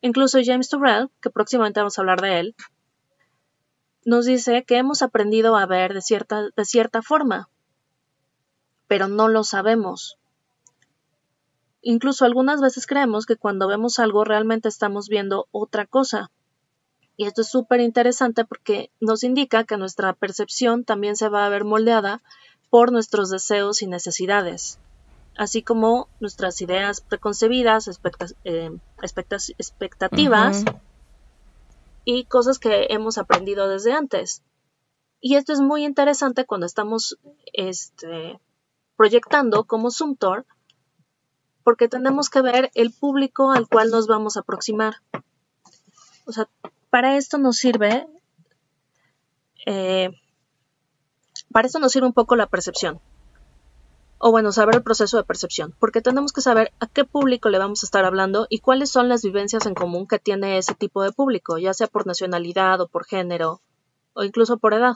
Incluso 0.00 0.38
James 0.42 0.68
Turrell, 0.68 1.10
que 1.20 1.30
próximamente 1.30 1.80
vamos 1.80 1.98
a 1.98 2.02
hablar 2.02 2.20
de 2.20 2.40
él, 2.40 2.56
nos 4.04 4.26
dice 4.26 4.64
que 4.64 4.78
hemos 4.78 5.02
aprendido 5.02 5.56
a 5.56 5.66
ver 5.66 5.94
de 5.94 6.00
cierta, 6.00 6.48
de 6.56 6.64
cierta 6.64 7.02
forma, 7.02 7.48
pero 8.88 9.06
no 9.08 9.28
lo 9.28 9.44
sabemos. 9.44 10.18
Incluso 11.82 12.24
algunas 12.24 12.60
veces 12.60 12.86
creemos 12.86 13.26
que 13.26 13.36
cuando 13.36 13.68
vemos 13.68 13.98
algo 13.98 14.24
realmente 14.24 14.68
estamos 14.68 15.08
viendo 15.08 15.48
otra 15.50 15.86
cosa. 15.86 16.30
Y 17.16 17.26
esto 17.26 17.42
es 17.42 17.50
súper 17.50 17.80
interesante 17.80 18.44
porque 18.44 18.90
nos 19.00 19.22
indica 19.22 19.64
que 19.64 19.76
nuestra 19.76 20.14
percepción 20.14 20.84
también 20.84 21.16
se 21.16 21.28
va 21.28 21.44
a 21.44 21.50
ver 21.50 21.64
moldeada 21.64 22.22
por 22.70 22.90
nuestros 22.90 23.28
deseos 23.28 23.82
y 23.82 23.86
necesidades 23.86 24.78
así 25.36 25.62
como 25.62 26.08
nuestras 26.20 26.60
ideas 26.60 27.00
preconcebidas, 27.00 27.88
eh, 28.44 28.70
expectativas 29.02 30.64
y 32.04 32.24
cosas 32.24 32.58
que 32.58 32.88
hemos 32.90 33.18
aprendido 33.18 33.68
desde 33.68 33.92
antes. 33.92 34.42
Y 35.20 35.36
esto 35.36 35.52
es 35.52 35.60
muy 35.60 35.84
interesante 35.84 36.44
cuando 36.44 36.66
estamos 36.66 37.18
este, 37.52 38.40
proyectando 38.96 39.64
como 39.64 39.90
Sumtor, 39.90 40.46
porque 41.62 41.88
tenemos 41.88 42.30
que 42.30 42.42
ver 42.42 42.70
el 42.74 42.92
público 42.92 43.52
al 43.52 43.68
cual 43.68 43.90
nos 43.90 44.06
vamos 44.06 44.36
a 44.36 44.40
aproximar. 44.40 44.96
O 46.26 46.32
sea, 46.32 46.48
para 46.90 47.16
esto 47.16 47.38
nos 47.38 47.56
sirve, 47.56 48.06
eh, 49.66 50.10
para 51.52 51.66
esto 51.66 51.78
nos 51.78 51.92
sirve 51.92 52.06
un 52.06 52.12
poco 52.12 52.36
la 52.36 52.46
percepción 52.46 53.00
o 54.24 54.30
bueno, 54.30 54.52
saber 54.52 54.76
el 54.76 54.84
proceso 54.84 55.16
de 55.16 55.24
percepción, 55.24 55.74
porque 55.80 56.00
tenemos 56.00 56.32
que 56.32 56.42
saber 56.42 56.72
a 56.78 56.86
qué 56.86 57.04
público 57.04 57.48
le 57.48 57.58
vamos 57.58 57.82
a 57.82 57.86
estar 57.86 58.04
hablando 58.04 58.46
y 58.48 58.60
cuáles 58.60 58.88
son 58.88 59.08
las 59.08 59.22
vivencias 59.22 59.66
en 59.66 59.74
común 59.74 60.06
que 60.06 60.20
tiene 60.20 60.58
ese 60.58 60.76
tipo 60.76 61.02
de 61.02 61.10
público, 61.10 61.58
ya 61.58 61.74
sea 61.74 61.88
por 61.88 62.06
nacionalidad 62.06 62.80
o 62.80 62.86
por 62.86 63.04
género 63.04 63.60
o 64.14 64.22
incluso 64.22 64.58
por 64.58 64.74
edad. 64.74 64.94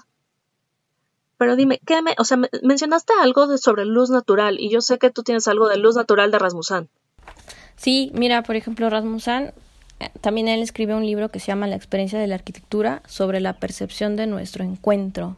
Pero 1.39 1.57
dime, 1.57 1.81
¿qué 1.87 2.01
me, 2.03 2.15
o 2.19 2.25
sea, 2.25 2.39
mencionaste 2.63 3.13
algo 3.21 3.47
de, 3.47 3.59
sobre 3.59 3.85
luz 3.85 4.11
natural 4.11 4.59
y 4.59 4.71
yo 4.71 4.81
sé 4.81 4.99
que 4.99 5.11
tú 5.11 5.23
tienes 5.23 5.49
algo 5.49 5.69
de 5.69 5.77
luz 5.77 5.97
natural 5.97 6.31
de 6.31 6.39
Rasmussen. 6.39 6.89
Sí, 7.77 8.11
mira, 8.15 8.43
por 8.43 8.57
ejemplo, 8.57 8.89
Rasmussen, 8.89 9.53
eh, 10.01 10.11
también 10.21 10.49
él 10.49 10.63
escribe 10.63 10.95
un 10.95 11.05
libro 11.05 11.29
que 11.29 11.41
se 11.41 11.49
llama 11.49 11.67
La 11.67 11.77
experiencia 11.77 12.19
de 12.19 12.27
la 12.27 12.37
arquitectura 12.37 13.03
sobre 13.07 13.41
la 13.41 13.55
percepción 13.59 14.17
de 14.17 14.27
nuestro 14.27 14.65
encuentro 14.65 15.37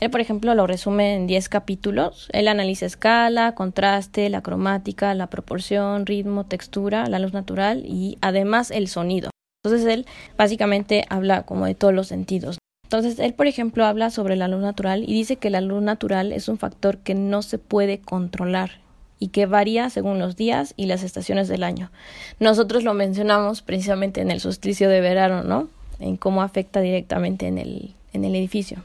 él, 0.00 0.10
por 0.10 0.20
ejemplo, 0.20 0.54
lo 0.54 0.66
resume 0.66 1.14
en 1.14 1.26
10 1.26 1.48
capítulos. 1.48 2.28
Él 2.32 2.48
analiza 2.48 2.86
escala, 2.86 3.54
contraste, 3.54 4.28
la 4.28 4.42
cromática, 4.42 5.14
la 5.14 5.28
proporción, 5.28 6.06
ritmo, 6.06 6.44
textura, 6.44 7.06
la 7.06 7.18
luz 7.18 7.32
natural 7.32 7.84
y 7.86 8.18
además 8.20 8.70
el 8.70 8.88
sonido. 8.88 9.30
Entonces 9.64 9.86
él 9.88 10.06
básicamente 10.36 11.04
habla 11.08 11.44
como 11.44 11.66
de 11.66 11.74
todos 11.74 11.94
los 11.94 12.08
sentidos. 12.08 12.58
Entonces 12.92 13.18
él, 13.20 13.32
por 13.32 13.46
ejemplo, 13.46 13.86
habla 13.86 14.10
sobre 14.10 14.36
la 14.36 14.48
luz 14.48 14.60
natural 14.60 15.04
y 15.04 15.14
dice 15.14 15.36
que 15.36 15.48
la 15.48 15.62
luz 15.62 15.82
natural 15.82 16.30
es 16.30 16.48
un 16.48 16.58
factor 16.58 16.98
que 16.98 17.14
no 17.14 17.40
se 17.40 17.56
puede 17.56 17.98
controlar 17.98 18.82
y 19.18 19.28
que 19.28 19.46
varía 19.46 19.88
según 19.88 20.18
los 20.18 20.36
días 20.36 20.74
y 20.76 20.84
las 20.84 21.02
estaciones 21.02 21.48
del 21.48 21.62
año. 21.62 21.90
Nosotros 22.38 22.84
lo 22.84 22.92
mencionamos 22.92 23.62
precisamente 23.62 24.20
en 24.20 24.30
el 24.30 24.40
solsticio 24.40 24.90
de 24.90 25.00
verano, 25.00 25.42
¿no? 25.42 25.70
En 26.00 26.18
cómo 26.18 26.42
afecta 26.42 26.82
directamente 26.82 27.46
en 27.46 27.56
el, 27.56 27.94
en 28.12 28.26
el 28.26 28.34
edificio. 28.34 28.82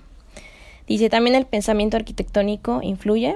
Dice, 0.88 1.10
también 1.10 1.36
el 1.36 1.46
pensamiento 1.46 1.98
arquitectónico 1.98 2.80
influye 2.82 3.36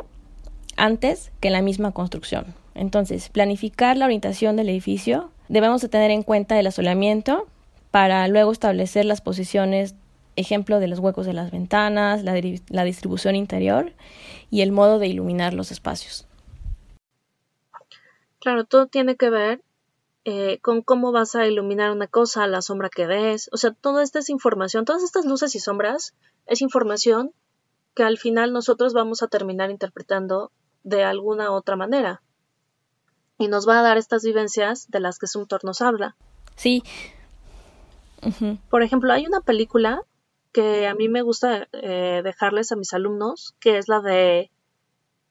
antes 0.77 1.33
que 1.41 1.49
la 1.49 1.61
misma 1.61 1.91
construcción. 1.91 2.45
Entonces, 2.75 3.27
planificar 3.27 3.97
la 3.97 4.05
orientación 4.05 4.55
del 4.55 4.69
edificio, 4.69 5.31
debemos 5.49 5.81
de 5.81 5.89
tener 5.89 6.11
en 6.11 6.23
cuenta 6.23 6.57
el 6.57 6.67
asolamiento 6.67 7.45
para 7.91 8.25
luego 8.29 8.53
establecer 8.53 9.03
las 9.03 9.19
posiciones, 9.19 9.95
ejemplo 10.35 10.79
de 10.79 10.87
los 10.87 10.99
huecos 10.99 11.25
de 11.25 11.33
las 11.33 11.51
ventanas, 11.51 12.23
la, 12.23 12.39
la 12.69 12.83
distribución 12.83 13.35
interior 13.35 13.93
y 14.49 14.61
el 14.61 14.71
modo 14.71 14.99
de 14.99 15.07
iluminar 15.07 15.53
los 15.53 15.71
espacios. 15.71 16.27
Claro, 18.39 18.65
todo 18.65 18.87
tiene 18.87 19.15
que 19.15 19.29
ver 19.29 19.61
eh, 20.23 20.59
con 20.61 20.81
cómo 20.81 21.11
vas 21.11 21.35
a 21.35 21.47
iluminar 21.47 21.91
una 21.91 22.07
cosa, 22.07 22.45
la 22.45 22.61
sombra 22.61 22.89
que 22.89 23.07
ves, 23.07 23.49
o 23.51 23.57
sea, 23.57 23.71
toda 23.71 24.03
esta 24.03 24.19
es 24.19 24.29
información, 24.29 24.85
todas 24.85 25.03
estas 25.03 25.25
luces 25.25 25.55
y 25.55 25.59
sombras 25.59 26.13
es 26.45 26.61
información 26.61 27.31
que 27.95 28.03
al 28.03 28.17
final 28.17 28.53
nosotros 28.53 28.93
vamos 28.93 29.23
a 29.23 29.27
terminar 29.27 29.71
interpretando 29.71 30.51
de 30.83 31.03
alguna 31.03 31.51
otra 31.51 31.75
manera. 31.75 32.21
Y 33.37 33.47
nos 33.47 33.67
va 33.67 33.79
a 33.79 33.81
dar 33.81 33.97
estas 33.97 34.23
vivencias 34.23 34.89
de 34.89 34.99
las 34.99 35.17
que 35.17 35.27
Sumtor 35.27 35.63
nos 35.63 35.81
habla. 35.81 36.15
Sí. 36.55 36.83
Por 38.69 38.83
ejemplo, 38.83 39.11
hay 39.11 39.25
una 39.25 39.41
película 39.41 40.03
que 40.51 40.87
a 40.87 40.95
mí 40.95 41.09
me 41.09 41.21
gusta 41.21 41.67
eh, 41.71 42.21
dejarles 42.23 42.71
a 42.71 42.75
mis 42.75 42.93
alumnos, 42.93 43.55
que 43.59 43.77
es 43.77 43.87
la 43.87 44.01
de 44.01 44.51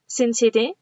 Sin 0.07 0.35
City, 0.35 0.77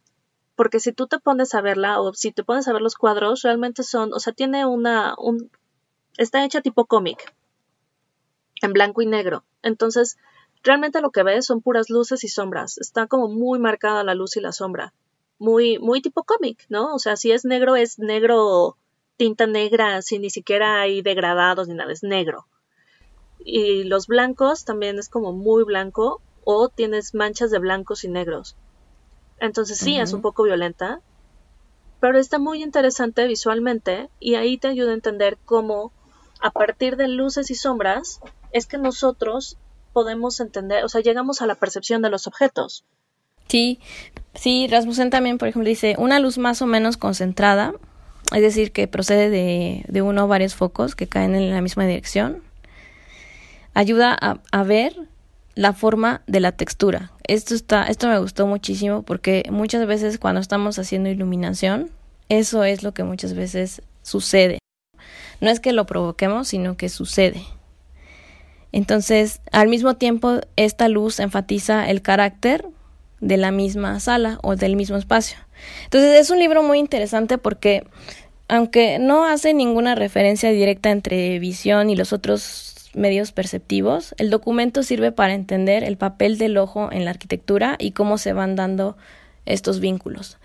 porque 0.57 0.81
si 0.81 0.92
tú 0.92 1.07
te 1.07 1.18
pones 1.18 1.55
a 1.55 1.61
verla 1.61 2.01
o 2.01 2.12
si 2.14 2.33
te 2.33 2.44
pones 2.44 2.66
a 2.68 2.72
ver 2.72 2.83
los 2.83 2.96
cuadros, 2.96 3.42
realmente 3.42 3.83
son, 3.83 4.12
o 4.12 4.20
sea, 4.20 4.33
tiene 4.33 4.66
una, 4.66 5.14
un, 5.18 5.51
está 6.16 6.44
hecha 6.44 6.61
tipo 6.61 6.87
cómic, 6.87 7.35
en 8.62 8.72
blanco 8.72 9.03
y 9.03 9.07
negro. 9.07 9.44
Entonces, 9.62 10.16
realmente 10.62 11.01
lo 11.01 11.11
que 11.11 11.22
ves 11.22 11.46
son 11.46 11.61
puras 11.61 11.90
luces 11.90 12.24
y 12.24 12.29
sombras. 12.29 12.79
Está 12.79 13.07
como 13.07 13.29
muy 13.29 13.59
marcada 13.59 14.05
la 14.05 14.14
luz 14.14 14.37
y 14.37 14.40
la 14.40 14.53
sombra. 14.53 14.92
Muy, 15.38 15.79
muy 15.79 16.03
tipo 16.03 16.24
cómic, 16.24 16.66
¿no? 16.68 16.94
O 16.94 16.98
sea, 16.98 17.16
si 17.16 17.31
es 17.31 17.44
negro, 17.44 17.77
es 17.77 17.98
negro, 17.98 18.77
tinta 19.16 19.46
negra, 19.46 20.03
sin 20.03 20.22
ni 20.22 20.31
siquiera 20.31 20.81
hay 20.81 21.03
degradados 21.03 21.68
ni 21.68 21.74
nada, 21.74 21.92
es 21.92 22.03
negro. 22.03 22.46
Y 23.44 23.85
los 23.85 24.07
blancos 24.07 24.64
también 24.64 24.98
es 24.98 25.09
como 25.09 25.33
muy 25.33 25.64
blanco 25.64 26.20
o 26.44 26.68
tienes 26.68 27.14
manchas 27.14 27.51
de 27.51 27.59
blancos 27.59 28.05
y 28.05 28.09
negros. 28.09 28.57
Entonces 29.40 29.79
sí, 29.79 29.98
es 29.98 30.12
un 30.12 30.22
poco 30.22 30.42
violenta, 30.42 31.01
pero 32.01 32.18
está 32.18 32.38
muy 32.38 32.62
interesante 32.62 33.27
visualmente 33.27 34.09
y 34.18 34.35
ahí 34.35 34.59
te 34.59 34.68
ayuda 34.68 34.90
a 34.90 34.94
entender 34.94 35.38
cómo 35.44 35.92
a 36.40 36.51
partir 36.51 36.96
de 36.96 37.09
luces 37.09 37.51
y 37.51 37.55
sombras 37.55 38.20
es 38.53 38.66
que 38.66 38.79
nosotros 38.79 39.59
podemos 39.92 40.40
entender, 40.40 40.85
o 40.85 40.88
sea, 40.88 41.01
llegamos 41.01 41.42
a 41.42 41.46
la 41.46 41.55
percepción 41.55 42.03
de 42.03 42.11
los 42.11 42.27
objetos. 42.27 42.85
Sí, 43.48 43.81
sí, 44.35 44.68
Rasmussen 44.68 45.11
también, 45.11 45.38
por 45.38 45.48
ejemplo, 45.48 45.68
dice 45.68 45.96
una 45.98 46.20
luz 46.20 46.38
más 46.38 46.62
o 46.62 46.66
menos 46.66 46.96
concentrada, 46.96 47.74
es 48.35 48.42
decir, 48.42 48.72
que 48.72 48.87
procede 48.87 49.31
de, 49.31 49.85
de 49.88 50.03
uno 50.03 50.24
o 50.24 50.29
varios 50.29 50.55
focos 50.55 50.94
que 50.94 51.09
caen 51.09 51.35
en 51.35 51.51
la 51.51 51.62
misma 51.62 51.87
dirección, 51.87 52.42
ayuda 53.74 54.12
a, 54.14 54.62
ver 54.62 54.94
la 55.54 55.72
forma 55.72 56.22
de 56.26 56.40
la 56.40 56.52
textura. 56.52 57.12
Esto 57.24 57.54
está, 57.54 57.85
esto 57.85 58.09
me 58.09 58.18
gustó 58.18 58.46
muchísimo 58.46 59.02
porque 59.02 59.44
muchas 59.50 59.87
veces 59.87 60.18
cuando 60.18 60.40
estamos 60.40 60.78
haciendo 60.78 61.09
iluminación, 61.09 61.90
eso 62.28 62.64
es 62.64 62.83
lo 62.83 62.92
que 62.92 63.04
muchas 63.04 63.35
veces 63.35 63.83
sucede. 64.02 64.59
No 65.40 65.50
es 65.50 65.61
que 65.61 65.72
lo 65.72 65.87
provoquemos, 65.87 66.48
sino 66.48 66.76
que 66.76 66.88
sucede. 66.88 67.42
Entonces, 68.72 69.40
al 69.52 69.68
mismo 69.68 69.94
tiempo, 69.94 70.40
esta 70.57 70.88
luz 70.88 71.20
enfatiza 71.20 71.88
el 71.88 72.02
carácter 72.02 72.66
de 73.20 73.37
la 73.37 73.50
misma 73.50 73.98
sala 74.00 74.38
o 74.42 74.57
del 74.57 74.76
mismo 74.76 74.96
espacio. 74.96 75.38
Entonces, 75.85 76.20
es 76.20 76.31
un 76.31 76.38
libro 76.38 76.62
muy 76.62 76.78
interesante 76.78 77.38
porque, 77.38 77.85
aunque 78.48 78.98
no 78.98 79.24
hace 79.24 79.54
ninguna 79.54 79.94
referencia 79.94 80.50
directa 80.50 80.90
entre 80.90 81.38
visión 81.38 81.90
y 81.90 81.96
los 81.96 82.12
otros 82.12 82.77
medios 82.98 83.32
perceptivos, 83.32 84.14
el 84.18 84.30
documento 84.30 84.82
sirve 84.82 85.12
para 85.12 85.34
entender 85.34 85.84
el 85.84 85.96
papel 85.96 86.37
del 86.37 86.58
ojo 86.58 86.90
en 86.92 87.04
la 87.04 87.11
arquitectura 87.11 87.76
y 87.78 87.92
cómo 87.92 88.18
se 88.18 88.32
van 88.32 88.56
dando 88.56 88.96
estos 89.46 89.80
vínculos. 89.80 90.37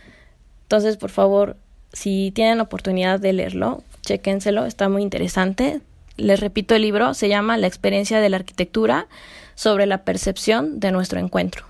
Entonces, 0.63 0.98
por 0.98 1.10
favor, 1.10 1.58
si 1.92 2.32
tienen 2.32 2.58
la 2.58 2.63
oportunidad 2.63 3.20
de 3.20 3.34
leerlo, 3.34 3.84
chéquenselo, 4.02 4.66
está 4.66 4.89
muy 4.89 5.02
interesante. 5.02 5.82
Les 6.16 6.39
repito, 6.39 6.76
el 6.76 6.84
libro 6.84 7.13
se 7.13 7.30
llama 7.30 7.58
La 7.58 7.68
experiencia 7.68 8.22
de 8.22 8.30
la 8.30 8.38
arquitectura 8.38 9.08
sobre 9.56 9.86
la 9.86 10.04
percepción 10.04 10.80
de 10.80 10.92
nuestro 10.92 11.20
encuentro. 11.20 11.66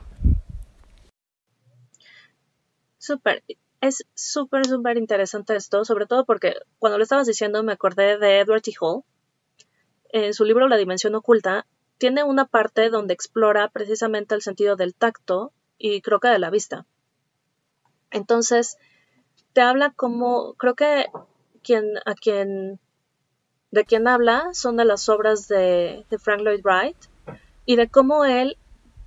Súper, 2.98 3.44
es 3.82 4.06
súper, 4.14 4.66
súper 4.66 4.98
interesante 4.98 5.56
esto, 5.56 5.84
sobre 5.84 6.06
todo 6.06 6.26
porque 6.26 6.56
cuando 6.80 6.98
lo 6.98 7.04
estabas 7.04 7.28
diciendo 7.28 7.62
me 7.64 7.74
acordé 7.74 8.18
de 8.18 8.40
Edward 8.40 8.62
T. 8.62 8.72
Hall, 8.80 9.04
en 10.14 10.34
su 10.34 10.46
libro 10.46 10.68
La 10.68 10.78
Dimensión 10.78 11.16
Oculta, 11.16 11.66
tiene 11.98 12.24
una 12.24 12.46
parte 12.46 12.90
donde 12.90 13.16
explora 13.16 13.68
precisamente 13.70 14.36
el 14.36 14.42
sentido 14.42 14.76
del 14.76 14.94
tacto 14.94 15.52
y 15.78 16.02
creo 16.02 16.20
que 16.20 16.28
de 16.28 16.38
la 16.38 16.52
vista. 16.52 16.86
Entonces, 18.12 18.78
te 19.54 19.62
habla 19.62 19.92
como, 19.96 20.54
creo 20.54 20.76
que 20.76 21.08
quien, 21.64 21.98
a 22.06 22.14
quien, 22.14 22.80
de 23.72 23.86
quien 23.86 24.08
habla 24.08 24.50
son 24.54 24.78
de 24.78 24.86
las 24.86 25.10
obras 25.10 25.48
de, 25.48 26.06
Frank 26.20 26.42
Lloyd 26.42 26.62
Wright 26.64 26.98
y 27.66 27.76
de 27.76 27.90
cómo 27.90 28.24
él 28.24 28.58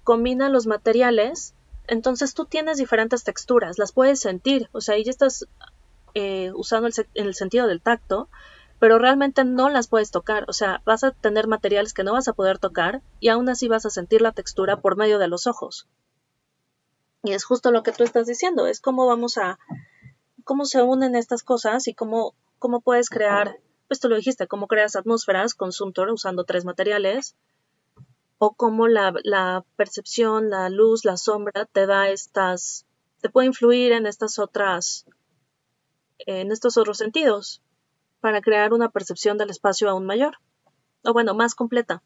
combina 0.03 0.49
los 0.49 0.67
materiales. 0.67 1.55
Entonces 1.87 2.35
tú 2.35 2.47
tienes 2.47 2.79
diferentes 2.79 3.23
texturas, 3.23 3.79
las 3.79 3.93
puedes 3.93 4.19
sentir, 4.19 4.69
o 4.73 4.81
sea, 4.81 4.97
ahí 4.97 5.05
ya 5.05 5.13
estás 5.13 5.47
eh, 6.15 6.51
usando 6.57 6.89
el 7.15 7.35
sentido 7.35 7.69
del 7.69 7.81
tacto, 7.81 8.29
pero 8.79 8.99
realmente 8.99 9.45
no 9.45 9.71
las 9.71 9.89
puedes 9.89 10.11
tocar, 10.11 10.45
o 10.49 10.53
sea, 10.53 10.83
vas 10.85 11.03
a 11.03 11.13
tener 11.13 11.47
materiales 11.47 11.95
que 11.95 12.05
no 12.05 12.13
vas 12.13 12.29
a 12.29 12.35
poder 12.35 12.59
tocar 12.59 13.03
y 13.21 13.29
aún 13.29 13.49
así 13.49 13.69
vas 13.69 13.87
a 13.87 13.91
sentir 13.91 14.21
la 14.21 14.33
textura 14.33 14.81
por 14.81 14.97
medio 14.97 15.19
de 15.19 15.29
los 15.29 15.47
ojos. 15.47 15.89
Y 17.23 17.33
es 17.33 17.45
justo 17.45 17.71
lo 17.71 17.83
que 17.83 17.93
tú 17.93 18.05
estás 18.05 18.27
diciendo, 18.27 18.67
es 18.67 18.81
cómo 18.81 19.07
vamos 19.07 19.39
a, 19.39 19.59
cómo 20.45 20.65
se 20.65 20.83
unen 20.83 21.15
estas 21.15 21.43
cosas 21.43 21.89
y 21.89 21.95
cómo, 21.95 22.35
cómo 22.59 22.81
puedes 22.81 23.09
crear, 23.09 23.59
pues 23.89 23.99
tú 23.99 24.09
lo 24.09 24.17
dijiste, 24.17 24.47
cómo 24.47 24.67
creas 24.67 24.95
atmósferas 24.95 25.55
con 25.55 25.73
Sumtor 25.73 26.11
usando 26.11 26.45
tres 26.45 26.65
materiales, 26.65 27.35
o 28.39 28.53
cómo 28.53 28.87
la, 28.87 29.15
la 29.25 29.65
percepción, 29.77 30.51
la 30.51 30.69
luz, 30.69 31.07
la 31.07 31.17
sombra 31.17 31.65
te 31.65 31.87
da 31.87 32.11
estas, 32.11 32.85
te 33.23 33.31
puede 33.31 33.47
influir 33.47 33.93
en 33.93 34.05
estas 34.05 34.39
otras, 34.39 35.07
en 36.19 36.53
estos 36.53 36.77
otros 36.77 36.99
sentidos 36.99 37.63
para 38.27 38.41
crear 38.41 38.73
una 38.73 38.89
percepción 38.89 39.39
del 39.39 39.51
espacio 39.51 39.89
aún 39.89 40.05
mayor, 40.05 40.39
o 41.05 41.13
bueno, 41.13 41.33
más 41.33 41.55
completa. 41.55 42.03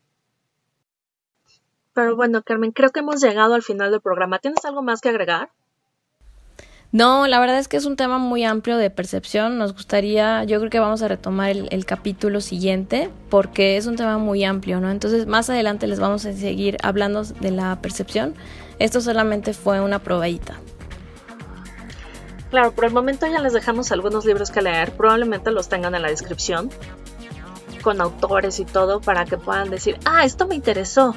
Pero 1.94 2.14
bueno, 2.14 2.42
Carmen, 2.42 2.72
creo 2.72 2.90
que 2.90 3.00
hemos 3.00 3.22
llegado 3.22 3.54
al 3.54 3.62
final 3.62 3.90
del 3.90 4.02
programa. 4.02 4.38
¿Tienes 4.38 4.62
algo 4.66 4.82
más 4.82 5.00
que 5.00 5.08
agregar? 5.08 5.48
No, 6.92 7.26
la 7.26 7.40
verdad 7.40 7.58
es 7.58 7.68
que 7.68 7.78
es 7.78 7.86
un 7.86 7.96
tema 7.96 8.18
muy 8.18 8.44
amplio 8.44 8.76
de 8.76 8.90
percepción. 8.90 9.56
Nos 9.56 9.72
gustaría, 9.72 10.44
yo 10.44 10.58
creo 10.58 10.68
que 10.68 10.78
vamos 10.78 11.00
a 11.00 11.08
retomar 11.08 11.48
el, 11.48 11.86
capítulo 11.86 12.42
siguiente 12.42 13.08
porque 13.30 13.78
es 13.78 13.86
un 13.86 13.96
tema 13.96 14.18
muy 14.18 14.44
amplio, 14.44 14.78
¿no? 14.78 14.90
Entonces 14.90 15.26
más 15.26 15.48
adelante 15.48 15.86
les 15.86 16.00
vamos 16.00 16.26
a 16.26 16.34
seguir 16.34 16.76
hablando 16.82 17.24
de 17.24 17.50
la 17.50 17.80
percepción. 17.80 18.34
Esto 18.78 19.00
solamente 19.00 19.54
fue 19.54 19.80
una 19.80 20.00
probadita. 20.00 20.60
Claro, 22.50 22.72
por 22.72 22.84
el 22.84 22.92
momento 22.92 23.26
ya 23.26 23.40
les 23.40 23.52
dejamos 23.52 23.92
algunos 23.92 24.24
libros 24.24 24.50
que 24.50 24.60
leer, 24.60 24.92
probablemente 24.92 25.52
los 25.52 25.68
tengan 25.68 25.94
en 25.94 26.02
la 26.02 26.08
descripción, 26.08 26.70
con 27.82 28.00
autores 28.00 28.58
y 28.60 28.64
todo, 28.64 29.00
para 29.00 29.24
que 29.24 29.38
puedan 29.38 29.70
decir, 29.70 29.98
ah, 30.04 30.24
esto 30.24 30.46
me 30.46 30.56
interesó, 30.56 31.14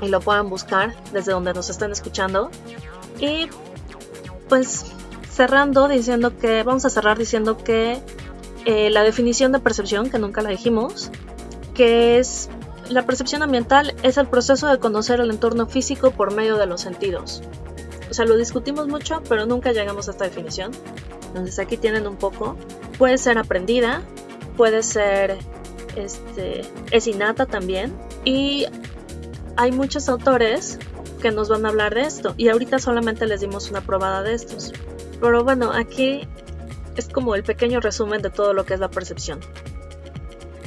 y 0.00 0.08
lo 0.08 0.20
puedan 0.20 0.48
buscar 0.48 0.94
desde 1.12 1.32
donde 1.32 1.52
nos 1.52 1.70
están 1.70 1.92
escuchando. 1.92 2.50
Y 3.18 3.48
pues 4.48 4.86
cerrando 5.30 5.88
diciendo 5.88 6.36
que, 6.38 6.62
vamos 6.62 6.84
a 6.84 6.90
cerrar 6.90 7.18
diciendo 7.18 7.56
que 7.58 8.02
eh, 8.64 8.90
la 8.90 9.02
definición 9.02 9.52
de 9.52 9.60
percepción, 9.60 10.10
que 10.10 10.18
nunca 10.18 10.42
la 10.42 10.50
dijimos, 10.50 11.10
que 11.74 12.18
es 12.18 12.48
la 12.88 13.06
percepción 13.06 13.42
ambiental 13.42 13.94
es 14.02 14.16
el 14.16 14.26
proceso 14.26 14.66
de 14.66 14.78
conocer 14.78 15.20
el 15.20 15.30
entorno 15.30 15.66
físico 15.66 16.10
por 16.10 16.34
medio 16.34 16.56
de 16.56 16.66
los 16.66 16.80
sentidos. 16.80 17.42
O 18.10 18.14
sea, 18.14 18.24
lo 18.24 18.36
discutimos 18.36 18.88
mucho, 18.88 19.22
pero 19.28 19.46
nunca 19.46 19.72
llegamos 19.72 20.08
a 20.08 20.10
esta 20.10 20.24
definición. 20.24 20.72
Entonces 21.28 21.58
aquí 21.60 21.76
tienen 21.76 22.06
un 22.08 22.16
poco. 22.16 22.56
Puede 22.98 23.18
ser 23.18 23.38
aprendida, 23.38 24.02
puede 24.56 24.82
ser, 24.82 25.38
este, 25.94 26.62
es 26.90 27.06
innata 27.06 27.46
también. 27.46 27.96
Y 28.24 28.66
hay 29.56 29.70
muchos 29.70 30.08
autores 30.08 30.78
que 31.22 31.30
nos 31.30 31.48
van 31.48 31.64
a 31.66 31.68
hablar 31.68 31.94
de 31.94 32.02
esto. 32.02 32.34
Y 32.36 32.48
ahorita 32.48 32.80
solamente 32.80 33.26
les 33.26 33.42
dimos 33.42 33.70
una 33.70 33.80
probada 33.80 34.22
de 34.22 34.34
estos. 34.34 34.72
Pero 35.20 35.44
bueno, 35.44 35.70
aquí 35.72 36.26
es 36.96 37.08
como 37.08 37.36
el 37.36 37.44
pequeño 37.44 37.80
resumen 37.80 38.22
de 38.22 38.30
todo 38.30 38.54
lo 38.54 38.64
que 38.64 38.74
es 38.74 38.80
la 38.80 38.90
percepción. 38.90 39.38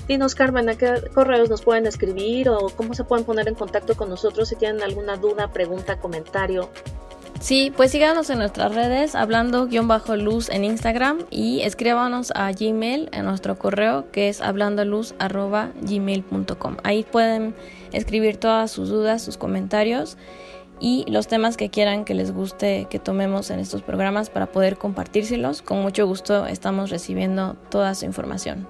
Dinos, 0.08 0.36
Carmen, 0.36 0.69
¿a 0.69 0.75
qué 0.75 1.01
correos 1.13 1.49
nos 1.49 1.62
pueden 1.62 1.88
escribir 1.88 2.49
o 2.49 2.69
cómo 2.69 2.93
se 2.93 3.03
pueden 3.03 3.25
poner 3.25 3.47
en 3.47 3.56
contacto 3.56 3.95
con 3.95 4.10
nosotros 4.10 4.49
si 4.49 4.56
tienen 4.56 4.84
alguna 4.84 5.15
duda, 5.15 5.51
pregunta, 5.51 5.99
comentario 5.99 6.69
Sí, 7.43 7.73
pues 7.75 7.91
síganos 7.91 8.29
en 8.29 8.38
nuestras 8.38 8.73
redes, 8.73 9.15
hablando 9.15 9.67
guion 9.67 9.89
bajo 9.89 10.15
luz 10.15 10.47
en 10.47 10.63
Instagram 10.63 11.25
y 11.29 11.60
escríbanos 11.63 12.32
a 12.36 12.49
Gmail 12.53 13.10
en 13.12 13.25
nuestro 13.25 13.60
correo 13.60 14.10
que 14.13 14.29
es 14.29 14.39
hablandoluz 14.39 15.13
arroba 15.19 15.71
gmail.com. 15.82 16.77
Ahí 16.86 17.03
pueden 17.03 17.53
escribir 17.91 18.38
todas 18.38 18.71
sus 18.71 18.88
dudas, 18.88 19.21
sus 19.21 19.36
comentarios 19.36 20.17
y 20.79 21.03
los 21.10 21.27
temas 21.27 21.58
que 21.58 21.69
quieran 21.69 22.06
que 22.06 22.13
les 22.13 22.32
guste 22.32 22.88
que 22.89 22.99
tomemos 22.99 23.49
en 23.49 23.60
estos 23.60 23.82
programas 23.82 24.29
para 24.29 24.45
poder 24.45 24.77
compartírselos. 24.77 25.62
Con 25.62 25.82
mucho 25.82 26.08
gusto 26.08 26.45
estamos 26.45 26.91
recibiendo 26.91 27.58
toda 27.69 27.93
su 27.93 28.06
información. 28.06 28.69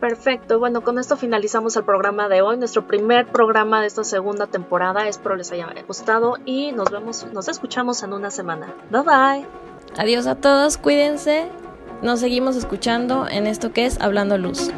Perfecto, 0.00 0.58
bueno, 0.58 0.82
con 0.82 0.98
esto 0.98 1.18
finalizamos 1.18 1.76
el 1.76 1.84
programa 1.84 2.28
de 2.30 2.40
hoy, 2.40 2.56
nuestro 2.56 2.86
primer 2.86 3.26
programa 3.26 3.82
de 3.82 3.86
esta 3.86 4.02
segunda 4.02 4.46
temporada. 4.46 5.06
Espero 5.06 5.36
les 5.36 5.52
haya 5.52 5.68
gustado 5.86 6.38
y 6.46 6.72
nos 6.72 6.90
vemos, 6.90 7.26
nos 7.34 7.48
escuchamos 7.48 8.02
en 8.02 8.14
una 8.14 8.30
semana. 8.30 8.74
Bye 8.90 9.02
bye. 9.02 9.46
Adiós 9.98 10.26
a 10.26 10.36
todos, 10.36 10.78
cuídense. 10.78 11.48
Nos 12.00 12.20
seguimos 12.20 12.56
escuchando 12.56 13.28
en 13.28 13.46
esto 13.46 13.74
que 13.74 13.84
es 13.84 14.00
Hablando 14.00 14.38
Luz. 14.38 14.70